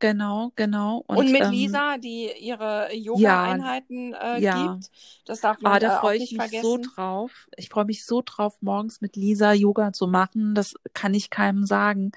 [0.00, 1.04] Genau, genau.
[1.06, 4.72] Und, und mit ähm, Lisa, die ihre Yoga-Einheiten ja, äh, ja.
[4.72, 4.90] gibt.
[5.26, 6.62] Das darf man ah, da äh, freue ich mich vergessen.
[6.62, 7.48] so drauf.
[7.56, 10.54] Ich freue mich so drauf, morgens mit Lisa Yoga zu machen.
[10.54, 12.12] Das kann ich keinem sagen.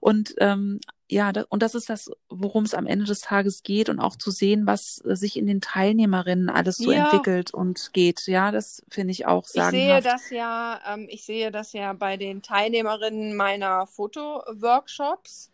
[0.00, 3.88] Und ähm, ja, das, und das ist das, worum es am Ende des Tages geht
[3.88, 7.04] und auch zu sehen, was sich in den Teilnehmerinnen alles so ja.
[7.04, 8.26] entwickelt und geht.
[8.26, 9.74] Ja, das finde ich auch sagenhaft.
[9.74, 15.52] Ich sehe das ja, ähm, ich sehe das ja bei den Teilnehmerinnen meiner Fotoworkshops.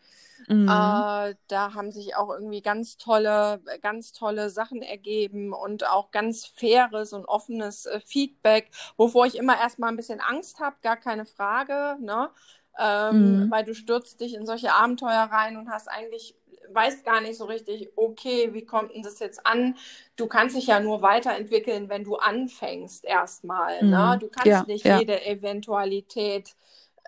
[0.49, 0.69] Mhm.
[0.69, 6.47] Äh, da haben sich auch irgendwie ganz tolle, ganz tolle Sachen ergeben und auch ganz
[6.47, 11.25] faires und offenes äh, Feedback, wovor ich immer erstmal ein bisschen Angst habe, gar keine
[11.25, 12.31] Frage, ne?
[12.77, 13.51] Ähm, mhm.
[13.51, 16.37] Weil du stürzt dich in solche Abenteuer rein und hast eigentlich
[16.73, 19.77] weißt gar nicht so richtig, okay, wie kommt denn das jetzt an?
[20.17, 23.83] Du kannst dich ja nur weiterentwickeln, wenn du anfängst erstmal.
[23.83, 23.85] Ne?
[23.85, 23.91] Mhm.
[23.91, 24.19] Ne?
[24.21, 24.99] Du kannst ja, nicht ja.
[24.99, 26.55] jede Eventualität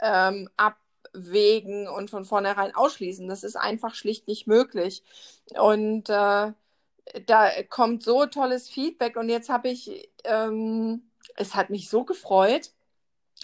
[0.02, 0.76] ähm, ab
[1.16, 3.28] abwägen und von vornherein ausschließen.
[3.28, 5.02] Das ist einfach schlicht nicht möglich.
[5.58, 6.52] Und äh,
[7.26, 12.72] da kommt so tolles Feedback und jetzt habe ich, ähm, es hat mich so gefreut.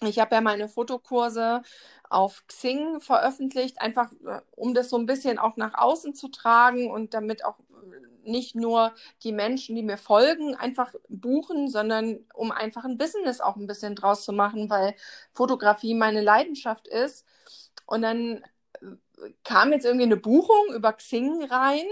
[0.03, 1.63] Ich habe ja meine Fotokurse
[2.11, 6.91] auf Xing veröffentlicht, einfach äh, um das so ein bisschen auch nach außen zu tragen
[6.91, 7.57] und damit auch
[8.25, 8.93] nicht nur
[9.23, 13.95] die Menschen, die mir folgen, einfach buchen, sondern um einfach ein Business auch ein bisschen
[13.97, 14.95] draus zu machen, weil
[15.33, 17.27] Fotografie meine Leidenschaft ist.
[17.87, 18.45] Und dann
[18.81, 21.85] äh, kam jetzt irgendwie eine Buchung über Xing rein.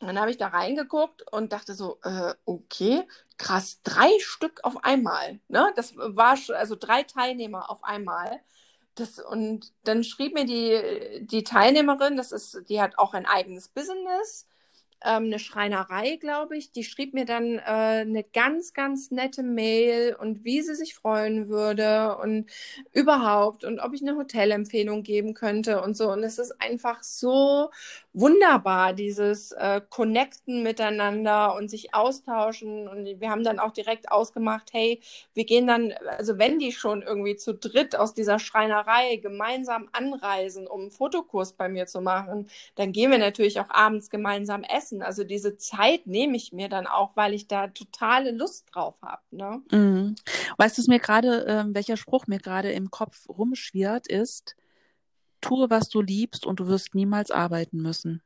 [0.00, 3.06] dann habe ich da reingeguckt und dachte so, äh, okay,
[3.38, 5.40] krass, drei Stück auf einmal.
[5.48, 5.72] Ne?
[5.76, 8.40] Das war also drei Teilnehmer auf einmal.
[8.94, 13.68] Das, und dann schrieb mir die, die Teilnehmerin, das ist, die hat auch ein eigenes
[13.68, 14.46] Business
[15.04, 20.14] ähm, eine Schreinerei, glaube ich, die schrieb mir dann äh, eine ganz, ganz nette Mail
[20.18, 22.50] und wie sie sich freuen würde und
[22.92, 26.10] überhaupt und ob ich eine Hotelempfehlung geben könnte und so.
[26.10, 27.70] Und es ist einfach so
[28.16, 32.88] wunderbar, dieses äh, Connecten miteinander und sich austauschen.
[32.88, 35.00] Und wir haben dann auch direkt ausgemacht, hey,
[35.34, 40.66] wir gehen dann, also wenn die schon irgendwie zu dritt aus dieser Schreinerei gemeinsam anreisen,
[40.66, 45.02] um einen Fotokurs bei mir zu machen, dann gehen wir natürlich auch abends gemeinsam essen.
[45.02, 49.22] Also diese Zeit nehme ich mir dann auch, weil ich da totale Lust drauf habe.
[49.30, 49.62] Ne?
[49.70, 50.16] Mhm.
[50.56, 54.56] Weißt du, mir gerade, äh, welcher Spruch mir gerade im Kopf rumschwirrt, ist,
[55.40, 58.22] tue, was du liebst und du wirst niemals arbeiten müssen.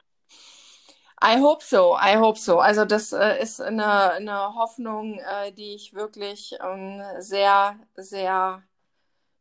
[1.22, 2.60] I hope so, I hope so.
[2.60, 8.62] Also das äh, ist eine, eine Hoffnung, äh, die ich wirklich ähm, sehr, sehr,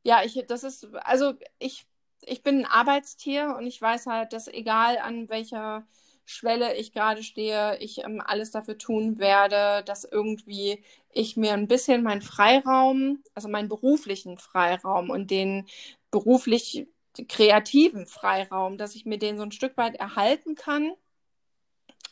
[0.04, 1.88] ja, ich, das ist, also ich,
[2.22, 5.86] ich bin ein Arbeitstier und ich weiß halt, dass egal an welcher
[6.26, 11.68] Schwelle ich gerade stehe, ich ähm, alles dafür tun werde, dass irgendwie ich mir ein
[11.68, 15.66] bisschen meinen Freiraum, also meinen beruflichen Freiraum und den
[16.12, 16.88] beruflich
[17.28, 20.92] kreativen Freiraum, dass ich mir den so ein Stück weit erhalten kann.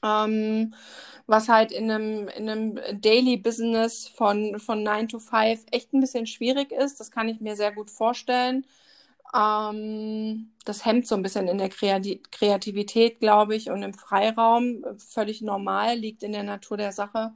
[0.03, 0.73] Ähm,
[1.25, 6.01] was halt in einem, in einem Daily Business von, von 9 to 5 echt ein
[6.01, 6.99] bisschen schwierig ist.
[6.99, 8.65] Das kann ich mir sehr gut vorstellen.
[9.35, 14.83] Ähm, das hemmt so ein bisschen in der Kreativität, glaube ich, und im Freiraum.
[14.99, 17.33] Völlig normal, liegt in der Natur der Sache.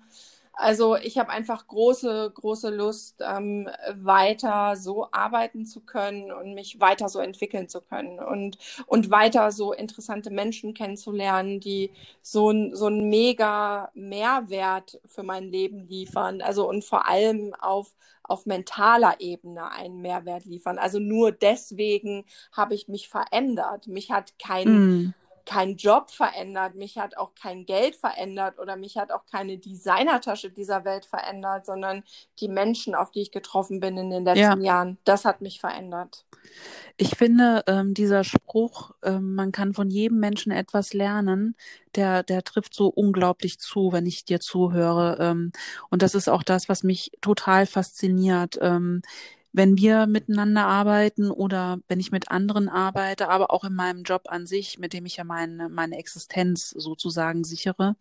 [0.54, 6.80] Also ich habe einfach große, große Lust, ähm, weiter so arbeiten zu können und mich
[6.80, 11.92] weiter so entwickeln zu können und, und weiter so interessante Menschen kennenzulernen, die
[12.22, 16.42] so ein, so ein mega Mehrwert für mein Leben liefern.
[16.42, 17.94] Also und vor allem auf,
[18.24, 20.78] auf mentaler Ebene einen Mehrwert liefern.
[20.78, 23.88] Also nur deswegen habe ich mich verändert.
[23.88, 25.14] Mich hat kein, mm
[25.46, 30.50] kein Job verändert, mich hat auch kein Geld verändert oder mich hat auch keine Designertasche
[30.50, 32.04] dieser Welt verändert, sondern
[32.40, 34.74] die Menschen, auf die ich getroffen bin in den letzten ja.
[34.74, 36.26] Jahren, das hat mich verändert.
[36.98, 41.56] Ich finde, ähm, dieser Spruch, ähm, man kann von jedem Menschen etwas lernen,
[41.96, 45.18] der, der trifft so unglaublich zu, wenn ich dir zuhöre.
[45.20, 45.52] Ähm,
[45.90, 48.58] und das ist auch das, was mich total fasziniert.
[48.62, 49.02] Ähm,
[49.54, 54.24] wenn wir miteinander arbeiten oder wenn ich mit anderen arbeite, aber auch in meinem Job
[54.30, 57.96] an sich, mit dem ich ja meine, meine Existenz sozusagen sichere.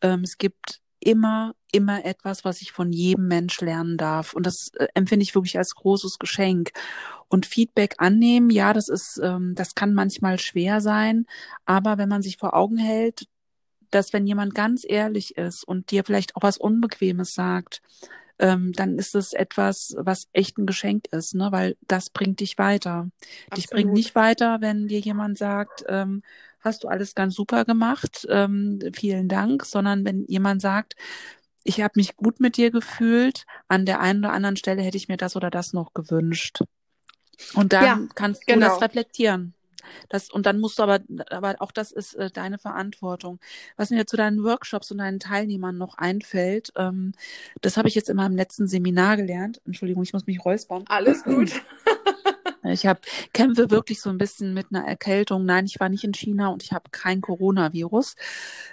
[0.00, 4.32] Ähm, es gibt immer, immer etwas, was ich von jedem Mensch lernen darf.
[4.32, 6.70] Und das äh, empfinde ich wirklich als großes Geschenk.
[7.28, 11.26] Und Feedback annehmen, ja, das ist, ähm, das kann manchmal schwer sein.
[11.64, 13.26] Aber wenn man sich vor Augen hält,
[13.90, 17.82] dass wenn jemand ganz ehrlich ist und dir vielleicht auch was Unbequemes sagt,
[18.38, 21.48] ähm, dann ist es etwas, was echt ein Geschenk ist, ne?
[21.52, 23.08] weil das bringt dich weiter.
[23.20, 23.56] Absolut.
[23.56, 26.22] Dich bringt nicht weiter, wenn dir jemand sagt, ähm,
[26.60, 30.96] hast du alles ganz super gemacht, ähm, vielen Dank, sondern wenn jemand sagt,
[31.64, 35.08] ich habe mich gut mit dir gefühlt, an der einen oder anderen Stelle hätte ich
[35.08, 36.60] mir das oder das noch gewünscht.
[37.54, 38.68] Und dann ja, kannst du genau.
[38.68, 39.54] das reflektieren.
[40.08, 43.40] Das, und dann musst du aber, aber auch das ist äh, deine Verantwortung.
[43.76, 47.12] Was mir zu deinen Workshops und deinen Teilnehmern noch einfällt, ähm,
[47.60, 49.60] das habe ich jetzt in meinem letzten Seminar gelernt.
[49.64, 50.84] Entschuldigung, ich muss mich räuspern.
[50.88, 51.52] Alles gut.
[52.72, 53.00] Ich habe
[53.32, 55.44] kämpfe wirklich so ein bisschen mit einer Erkältung.
[55.44, 58.16] Nein, ich war nicht in China und ich habe kein Coronavirus.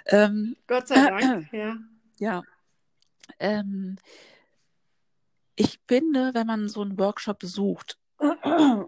[0.06, 1.76] Ähm, Gott sei Dank, äh, ja.
[2.18, 2.42] Ja.
[3.38, 3.96] Ähm,
[5.56, 7.98] ich finde, wenn man so einen Workshop besucht,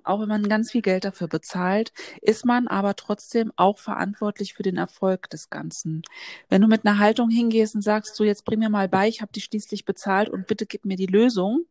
[0.04, 4.62] auch wenn man ganz viel Geld dafür bezahlt, ist man aber trotzdem auch verantwortlich für
[4.62, 6.02] den Erfolg des Ganzen.
[6.48, 9.22] Wenn du mit einer Haltung hingehst und sagst, so jetzt bring mir mal bei, ich
[9.22, 11.66] habe die schließlich bezahlt und bitte gib mir die Lösung,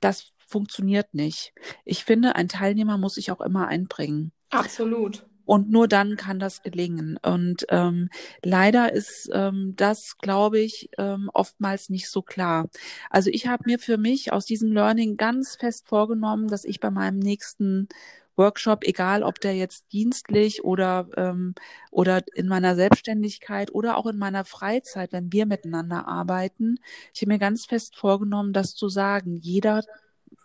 [0.00, 1.52] das funktioniert nicht.
[1.84, 4.32] Ich finde, ein Teilnehmer muss sich auch immer einbringen.
[4.50, 5.27] Absolut.
[5.48, 7.18] Und nur dann kann das gelingen.
[7.22, 8.10] Und ähm,
[8.44, 12.68] leider ist ähm, das, glaube ich, ähm, oftmals nicht so klar.
[13.08, 16.90] Also ich habe mir für mich aus diesem Learning ganz fest vorgenommen, dass ich bei
[16.90, 17.88] meinem nächsten
[18.36, 21.54] Workshop, egal ob der jetzt dienstlich oder ähm,
[21.90, 26.76] oder in meiner Selbstständigkeit oder auch in meiner Freizeit, wenn wir miteinander arbeiten,
[27.14, 29.36] ich habe mir ganz fest vorgenommen, das zu sagen.
[29.36, 29.82] Jeder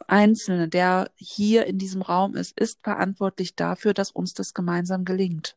[0.07, 5.55] Einzelne, der hier in diesem Raum ist, ist verantwortlich dafür, dass uns das gemeinsam gelingt.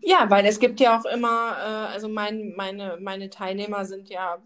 [0.00, 4.38] Ja, weil es gibt ja auch immer, äh, also mein, meine, meine Teilnehmer sind ja,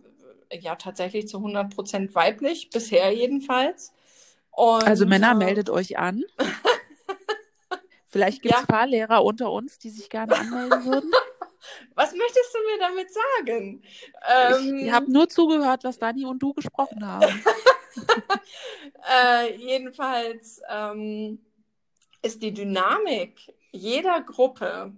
[0.50, 3.92] ja tatsächlich zu 100 Prozent weiblich, bisher jedenfalls.
[4.50, 6.24] Und, also Männer, äh, meldet euch an.
[8.06, 8.66] Vielleicht gibt es ja.
[8.66, 11.10] Fahrlehrer unter uns, die sich gerne anmelden würden.
[11.94, 13.82] Was möchtest du mir damit sagen?
[14.28, 17.26] Ähm, ich habe nur zugehört, was Dani und du gesprochen haben.
[19.10, 21.38] äh, jedenfalls ähm,
[22.22, 24.92] ist die Dynamik jeder Gruppe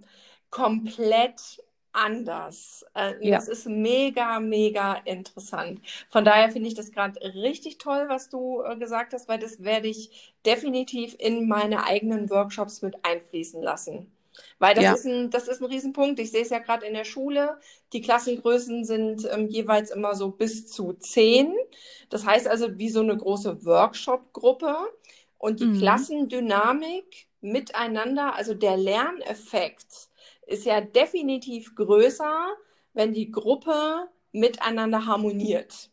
[0.49, 1.63] komplett
[1.93, 2.85] anders.
[2.95, 3.35] Äh, ja.
[3.35, 5.79] Das ist mega, mega interessant.
[6.09, 9.63] Von daher finde ich das gerade richtig toll, was du äh, gesagt hast, weil das
[9.63, 14.11] werde ich definitiv in meine eigenen Workshops mit einfließen lassen.
[14.59, 14.93] Weil das, Ja.
[14.93, 16.19] ist ein, das ist ein Riesenpunkt.
[16.19, 17.57] Ich sehe es ja gerade in der Schule.
[17.93, 21.53] Die Klassengrößen sind ähm, jeweils immer so bis zu zehn.
[22.09, 24.75] Das heißt also wie so eine große Workshop-Gruppe.
[25.37, 25.71] Und die Mhm.
[25.71, 30.09] Klassendynamik miteinander, also der Lerneffekt,
[30.47, 32.47] ist ja definitiv größer,
[32.93, 35.89] wenn die Gruppe miteinander harmoniert.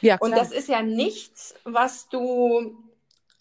[0.00, 0.38] Ja, Und klar.
[0.38, 2.76] das ist ja nichts, was du,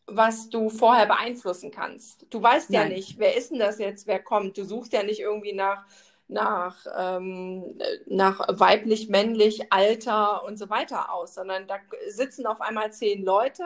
[0.07, 2.25] was du vorher beeinflussen kannst.
[2.29, 2.85] Du weißt ja Nein.
[2.85, 4.57] nicht, wer ist denn das jetzt, wer kommt.
[4.57, 5.85] Du suchst ja nicht irgendwie nach,
[6.29, 7.77] nach, ähm,
[8.07, 11.75] nach weiblich, männlich, Alter und so weiter aus, sondern da
[12.09, 13.63] sitzen auf einmal zehn Leute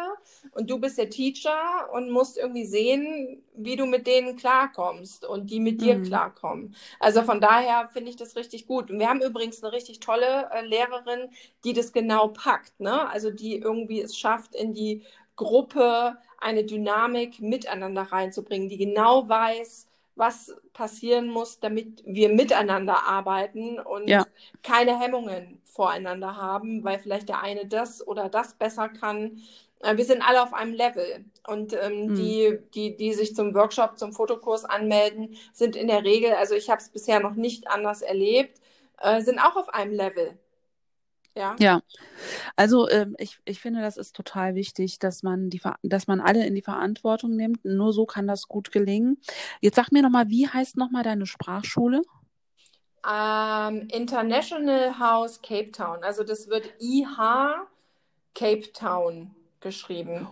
[0.52, 5.50] und du bist der Teacher und musst irgendwie sehen, wie du mit denen klarkommst und
[5.52, 6.02] die mit dir Mhm.
[6.02, 6.76] klarkommen.
[7.00, 8.90] Also von daher finde ich das richtig gut.
[8.92, 11.30] Und wir haben übrigens eine richtig tolle äh, Lehrerin,
[11.64, 13.10] die das genau packt, ne?
[13.10, 15.04] Also die irgendwie es schafft, in die
[15.42, 23.80] Gruppe eine Dynamik miteinander reinzubringen, die genau weiß, was passieren muss, damit wir miteinander arbeiten
[23.80, 24.26] und Ja.
[24.64, 29.42] keine Hemmungen voreinander haben, weil vielleicht der eine das oder das besser kann.
[29.80, 31.26] Äh, Wir sind alle auf einem Level.
[31.48, 32.14] Und ähm, Mhm.
[32.14, 36.70] die, die, die sich zum Workshop, zum Fotokurs anmelden, sind in der Regel, also ich
[36.70, 38.60] habe es bisher noch nicht anders erlebt,
[39.00, 40.38] äh, sind auch auf einem Level.
[41.36, 41.56] Ja.
[41.60, 41.82] Ja,
[42.56, 46.46] also ähm, ich, ich finde, das ist total wichtig, dass man die, dass man alle
[46.46, 47.64] in die Verantwortung nimmt.
[47.64, 49.18] Nur so kann das gut gelingen.
[49.62, 52.02] Jetzt sag mir nochmal, wie heißt nochmal deine Sprachschule?
[53.10, 56.04] Ähm, International House Cape Town.
[56.04, 57.68] Also das wird IH
[58.36, 60.28] Cape Town geschrieben.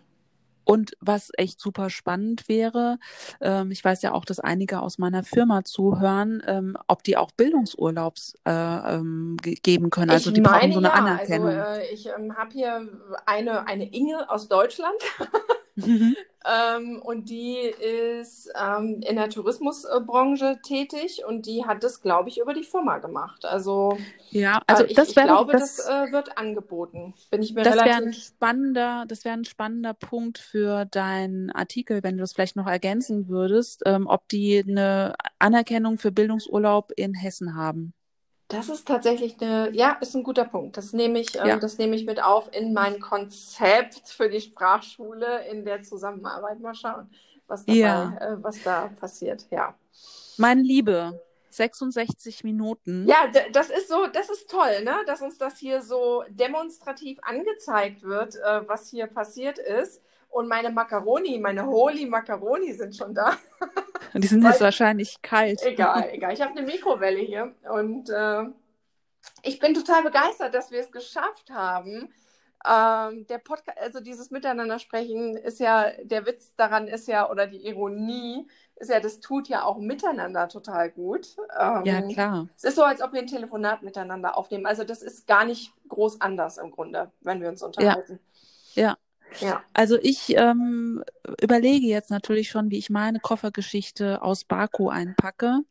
[0.70, 3.00] Und was echt super spannend wäre,
[3.42, 7.32] ähm, ich weiß ja auch, dass einige aus meiner Firma zuhören, ähm, ob die auch
[7.32, 10.12] Bildungsurlaubs äh, ähm, ge geben können.
[10.12, 11.48] Also Ich die brauchen meine so eine ja, Anerkennung.
[11.48, 12.88] also äh, ich ähm, habe hier
[13.26, 14.94] eine, eine Inge aus Deutschland
[15.86, 16.16] Mhm.
[16.46, 22.40] Ähm, und die ist ähm, in der Tourismusbranche tätig und die hat das, glaube ich,
[22.40, 23.46] über die Firma gemacht.
[23.46, 27.14] Also, Ja, also äh, ich, das ich glaube, das, das äh, wird angeboten.
[27.30, 28.24] Bin ich mir das wäre ein relativ.
[28.24, 33.28] spannender, das wäre ein spannender Punkt für deinen Artikel, wenn du das vielleicht noch ergänzen
[33.28, 37.94] würdest, ähm, ob die eine Anerkennung für Bildungsurlaub in Hessen haben.
[38.50, 40.76] Das ist tatsächlich eine, ja, ist ein guter Punkt.
[40.76, 41.58] Das nehme ich, ähm, Ja.
[41.58, 46.60] das nehme ich mit auf in mein Konzept für die Sprachschule in der Zusammenarbeit.
[46.60, 47.12] Mal schauen,
[47.48, 48.18] was dabei, Ja.
[48.20, 49.46] äh, was da passiert.
[49.52, 49.76] Ja.
[50.38, 51.22] Meine Liebe,
[51.52, 53.08] 66 Minuten.
[53.08, 54.96] Ja, das ist so, das ist toll, ne?
[55.06, 60.02] Dass uns das hier so demonstrativ angezeigt wird, äh, was hier passiert ist.
[60.30, 63.36] Und meine Macaroni, meine Holy Macaroni sind schon da.
[64.14, 65.62] Die sind jetzt wahrscheinlich kalt.
[65.64, 66.34] Egal, egal.
[66.34, 68.44] Ich habe eine Mikrowelle hier und äh,
[69.44, 72.14] ich bin total begeistert, dass wir es geschafft haben.
[72.68, 77.48] Ähm, der Podcast, also dieses Miteinander sprechen ist ja, der Witz daran ist ja, oder
[77.48, 81.36] die Ironie ist ja, das tut ja auch miteinander total gut.
[81.58, 82.50] Ähm, Ja, klar.
[82.58, 84.66] Es ist so, als ob wir ein Telefonat miteinander aufnehmen.
[84.66, 88.20] Also das ist gar nicht groß anders im Grunde, wenn wir uns unterhalten.
[88.74, 88.90] Ja.
[88.90, 88.98] Ja.
[89.74, 91.04] Also ich ähm,
[91.42, 95.62] überlege jetzt natürlich schon, wie ich meine Koffergeschichte aus Baku einpacke.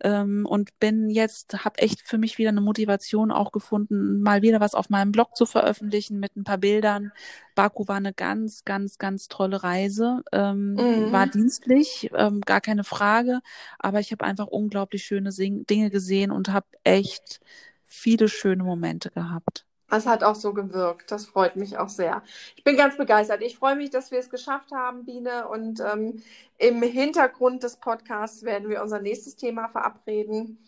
[0.00, 4.60] Ähm, und bin jetzt, habe echt für mich wieder eine Motivation auch gefunden, mal wieder
[4.60, 7.12] was auf meinem Blog zu veröffentlichen mit ein paar Bildern.
[7.56, 10.22] Baku war eine ganz, ganz, ganz tolle Reise.
[10.32, 11.12] Ähm, Mhm.
[11.12, 13.40] War dienstlich, ähm, gar keine Frage.
[13.78, 17.40] Aber ich habe einfach unglaublich schöne Sing Dinge gesehen und habe echt
[17.84, 19.66] viele schöne Momente gehabt.
[19.90, 21.10] Es hat auch so gewirkt.
[21.10, 22.22] Das freut mich auch sehr.
[22.56, 23.42] Ich bin ganz begeistert.
[23.42, 25.48] Ich freue mich, dass wir es geschafft haben, Biene.
[25.48, 26.22] Und ähm,
[26.58, 30.58] im Hintergrund des Podcasts werden wir unser nächstes Thema verabreden.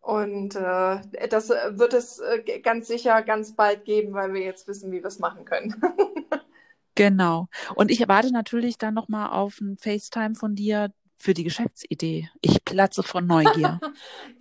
[0.00, 4.90] Und äh, das wird es äh, ganz sicher ganz bald geben, weil wir jetzt wissen,
[4.92, 5.80] wie wir es machen können.
[6.96, 7.48] Genau.
[7.76, 12.30] Und ich erwarte natürlich dann nochmal auf ein FaceTime von dir für die Geschäftsidee.
[12.40, 13.78] Ich platze von Neugier.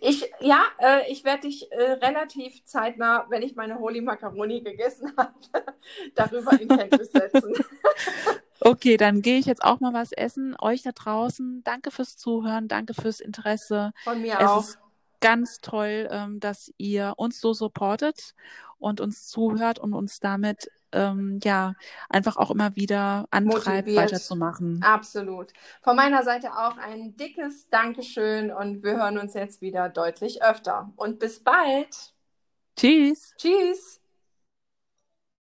[0.01, 5.11] Ich, ja, äh, ich werde dich äh, relativ zeitnah, wenn ich meine Holy Macaroni gegessen
[5.17, 5.33] habe,
[6.15, 7.53] darüber in Kenntnis setzen.
[8.61, 10.53] Okay, dann gehe ich jetzt auch mal was essen.
[10.59, 13.93] Euch da draußen, danke fürs Zuhören, danke fürs Interesse.
[14.03, 14.59] Von mir Es auch.
[14.59, 14.79] ist
[15.21, 18.35] ganz toll, ähm, dass ihr uns so supportet
[18.77, 21.75] und uns zuhört und uns damit ähm, ja
[22.09, 23.97] einfach auch immer wieder antreibt, Motiviert.
[23.97, 24.81] weiterzumachen.
[24.81, 25.53] Absolut.
[25.81, 30.91] Von meiner Seite auch ein dickes Dankeschön und wir hören uns jetzt wieder deutlich öfter.
[30.95, 32.13] Und bis bald.
[32.75, 33.33] Tschüss.
[33.37, 33.98] Tschüss.